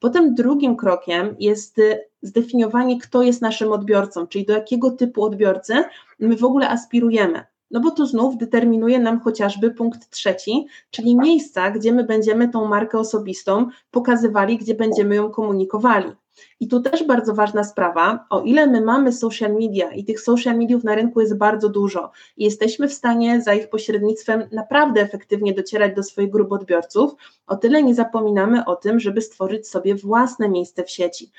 [0.00, 5.84] Potem drugim krokiem jest y, zdefiniowanie, kto jest naszym odbiorcą, czyli do jakiego typu odbiorcy
[6.18, 7.44] my w ogóle aspirujemy.
[7.70, 12.68] No bo tu znów determinuje nam chociażby punkt trzeci, czyli miejsca, gdzie my będziemy tą
[12.68, 16.12] markę osobistą pokazywali, gdzie będziemy ją komunikowali.
[16.60, 20.58] I tu też bardzo ważna sprawa, o ile my mamy social media i tych social
[20.58, 25.54] mediów na rynku jest bardzo dużo i jesteśmy w stanie za ich pośrednictwem naprawdę efektywnie
[25.54, 27.12] docierać do swoich grup odbiorców,
[27.46, 31.30] o tyle nie zapominamy o tym, żeby stworzyć sobie własne miejsce w sieci.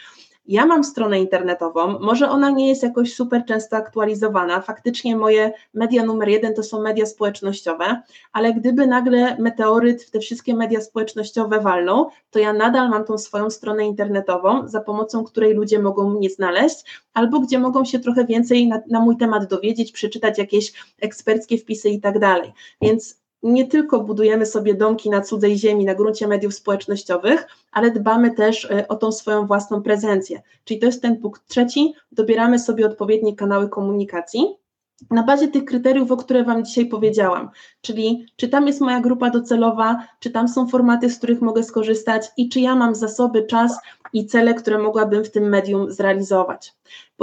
[0.45, 4.61] Ja mam stronę internetową, może ona nie jest jakoś super często aktualizowana.
[4.61, 8.01] Faktycznie moje media numer jeden to są media społecznościowe,
[8.33, 13.17] ale gdyby nagle meteoryt w te wszystkie media społecznościowe walną, to ja nadal mam tą
[13.17, 18.25] swoją stronę internetową, za pomocą której ludzie mogą mnie znaleźć, albo gdzie mogą się trochę
[18.25, 22.53] więcej na, na mój temat dowiedzieć, przeczytać jakieś eksperckie wpisy i tak dalej.
[22.81, 28.31] Więc nie tylko budujemy sobie domki na cudzej ziemi, na gruncie mediów społecznościowych, ale dbamy
[28.31, 30.41] też e, o tą swoją własną prezencję.
[30.63, 34.45] Czyli to jest ten punkt trzeci, dobieramy sobie odpowiednie kanały komunikacji
[35.11, 37.49] na bazie tych kryteriów, o które Wam dzisiaj powiedziałam,
[37.81, 42.27] czyli czy tam jest moja grupa docelowa, czy tam są formaty, z których mogę skorzystać
[42.37, 43.79] i czy ja mam zasoby, czas
[44.13, 46.73] i cele, które mogłabym w tym medium zrealizować.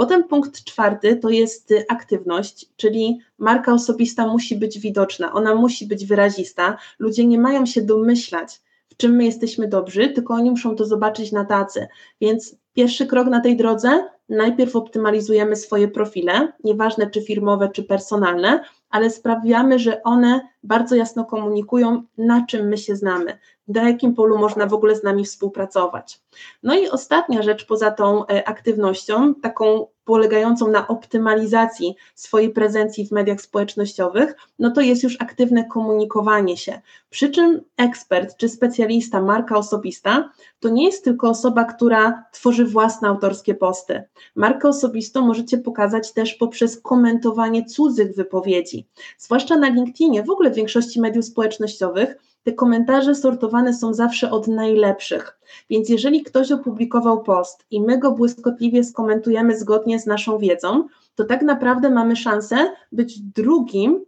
[0.01, 6.05] Potem punkt czwarty to jest aktywność, czyli marka osobista musi być widoczna, ona musi być
[6.05, 6.77] wyrazista.
[6.99, 11.31] Ludzie nie mają się domyślać, w czym my jesteśmy dobrzy, tylko oni muszą to zobaczyć
[11.31, 11.87] na tacy.
[12.21, 18.63] Więc pierwszy krok na tej drodze najpierw optymalizujemy swoje profile, nieważne czy firmowe, czy personalne,
[18.89, 23.37] ale sprawiamy, że one bardzo jasno komunikują, na czym my się znamy,
[23.71, 26.21] na jakim polu można w ogóle z nami współpracować.
[26.63, 33.11] No i ostatnia rzecz poza tą e, aktywnością, taką polegającą na optymalizacji swojej prezencji w
[33.11, 36.81] mediach społecznościowych, no to jest już aktywne komunikowanie się.
[37.09, 43.07] Przy czym ekspert czy specjalista, marka osobista, to nie jest tylko osoba, która tworzy własne
[43.07, 44.03] autorskie posty.
[44.35, 50.55] Markę osobistą możecie pokazać też poprzez komentowanie cudzych wypowiedzi, zwłaszcza na LinkedInie, w ogóle w
[50.55, 55.39] większości mediów społecznościowych te komentarze sortowane są zawsze od najlepszych.
[55.69, 61.23] Więc jeżeli ktoś opublikował post i my go błyskotliwie skomentujemy zgodnie z naszą wiedzą, to
[61.23, 64.05] tak naprawdę mamy szansę być drugim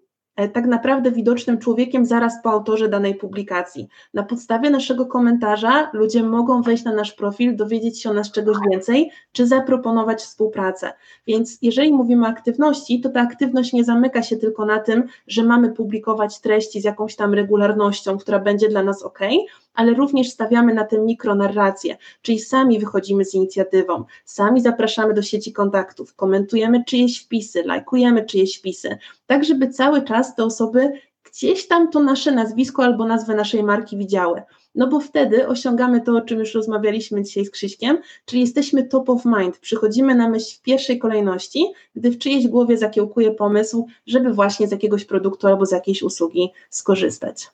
[0.53, 3.87] tak naprawdę widocznym człowiekiem zaraz po autorze danej publikacji.
[4.13, 8.57] Na podstawie naszego komentarza ludzie mogą wejść na nasz profil, dowiedzieć się o nas czegoś
[8.71, 10.93] więcej, czy zaproponować współpracę.
[11.27, 15.43] Więc jeżeli mówimy o aktywności, to ta aktywność nie zamyka się tylko na tym, że
[15.43, 19.19] mamy publikować treści z jakąś tam regularnością, która będzie dla nas ok,
[19.73, 25.53] ale również stawiamy na tę mikronarrację, czyli sami wychodzimy z inicjatywą, sami zapraszamy do sieci
[25.53, 28.97] kontaktów, komentujemy czyjeś wpisy, lajkujemy czyjeś wpisy,
[29.27, 30.91] tak żeby cały czas te osoby
[31.33, 34.41] gdzieś tam to nasze nazwisko albo nazwę naszej marki widziały.
[34.75, 39.09] No bo wtedy osiągamy to, o czym już rozmawialiśmy dzisiaj z Krzyśkiem, czyli jesteśmy top
[39.09, 41.65] of mind, przychodzimy na myśl w pierwszej kolejności,
[41.95, 46.51] gdy w czyjejś głowie zakiełkuje pomysł, żeby właśnie z jakiegoś produktu albo z jakiejś usługi
[46.69, 47.47] skorzystać.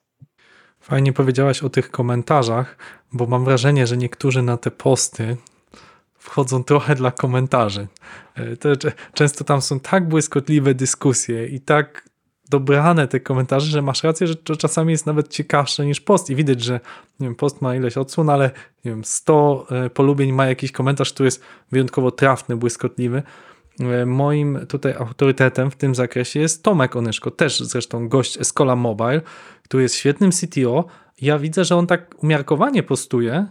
[0.82, 2.77] Fajnie powiedziałaś o tych komentarzach,
[3.11, 5.38] bo mam wrażenie, że niektórzy na te posty
[6.17, 7.88] wchodzą trochę dla komentarzy.
[8.36, 8.69] E, to,
[9.13, 12.09] często tam są tak błyskotliwe dyskusje i tak
[12.49, 16.36] dobrane te komentarze, że masz rację, że to czasami jest nawet ciekawsze niż post i
[16.36, 16.80] widać, że
[17.19, 18.51] nie wiem, post ma ileś odsłon, ale
[18.86, 23.23] nie wiem, 100 e, polubień ma jakiś komentarz, który jest wyjątkowo trafny, błyskotliwy.
[23.80, 29.21] E, moim tutaj autorytetem w tym zakresie jest Tomek Onyszko, też zresztą gość Escola Mobile,
[29.70, 30.86] który jest świetnym CTO.
[31.22, 33.47] Ja widzę, że on tak umiarkowanie postuje,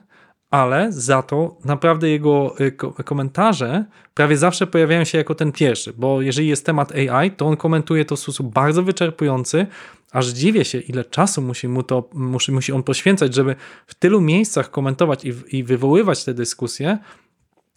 [0.51, 6.23] ale za to naprawdę jego y, komentarze prawie zawsze pojawiają się jako ten pierwszy, bo
[6.23, 9.67] jeżeli jest temat AI, to on komentuje to w sposób bardzo wyczerpujący,
[10.13, 13.57] aż dziwię się, ile czasu musi, mu to, musi, musi on poświęcać, żeby
[13.87, 16.99] w tylu miejscach komentować i, i wywoływać te dyskusje,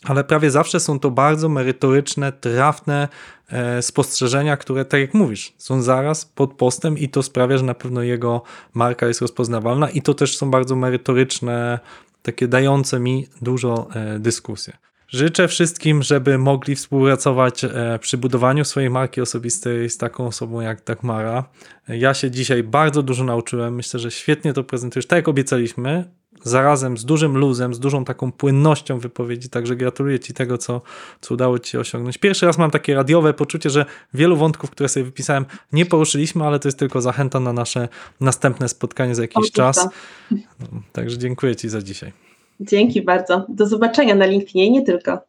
[0.05, 3.07] ale prawie zawsze są to bardzo merytoryczne, trafne
[3.49, 7.73] e, spostrzeżenia, które, tak jak mówisz, są zaraz pod postem i to sprawia, że na
[7.73, 8.41] pewno jego
[8.73, 11.79] marka jest rozpoznawalna i to też są bardzo merytoryczne,
[12.21, 14.73] takie dające mi dużo e, dyskusji.
[15.07, 20.83] Życzę wszystkim, żeby mogli współpracować e, przy budowaniu swojej marki osobistej z taką osobą jak
[20.83, 21.43] Dagmara.
[21.87, 23.75] Ja się dzisiaj bardzo dużo nauczyłem.
[23.75, 26.05] Myślę, że świetnie to prezentujesz, tak jak obiecaliśmy
[26.43, 30.81] zarazem z dużym luzem, z dużą taką płynnością wypowiedzi, także gratuluję Ci tego, co,
[31.21, 32.17] co udało Ci się osiągnąć.
[32.17, 36.59] Pierwszy raz mam takie radiowe poczucie, że wielu wątków, które sobie wypisałem, nie poruszyliśmy, ale
[36.59, 37.87] to jest tylko zachęta na nasze
[38.19, 39.89] następne spotkanie za jakiś czas.
[40.31, 42.13] No, także dziękuję Ci za dzisiaj.
[42.59, 43.45] Dzięki bardzo.
[43.49, 45.19] Do zobaczenia na LinkedInie nie tylko.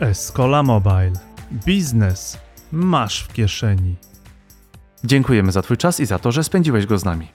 [0.00, 1.12] Escola Mobile.
[1.66, 2.38] Biznes
[2.72, 3.96] masz w kieszeni.
[5.04, 7.28] Dziękujemy za Twój czas i za to, że spędziłeś go z nami.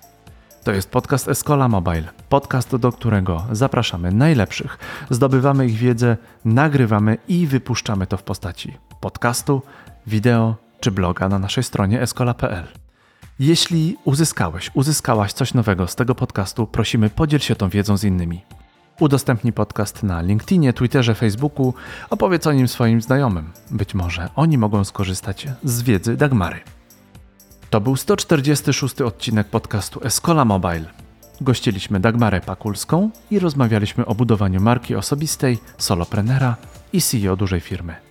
[0.68, 4.78] To jest podcast Escola Mobile, podcast, do którego zapraszamy najlepszych,
[5.09, 9.61] zdobywamy ich wiedzę, nagrywamy i wypuszczamy to w postaci podcastu,
[10.07, 12.68] wideo czy bloga na naszej stronie escola.pl.
[13.39, 18.41] Jeśli uzyskałeś, uzyskałaś coś nowego z tego podcastu, prosimy podziel się tą wiedzą z innymi.
[18.99, 21.74] Udostępnij podcast na LinkedInie, Twitterze, Facebooku,
[22.09, 23.51] opowiedz o nim swoim znajomym.
[23.72, 26.76] Być może oni mogą skorzystać z wiedzy Dagmary.
[27.70, 30.86] To był 146 odcinek podcastu Escola Mobile.
[31.41, 36.55] Gościliśmy Dagmarę Pakulską i rozmawialiśmy o budowaniu marki osobistej, soloprenera
[36.93, 38.06] i CEO dużej firmy.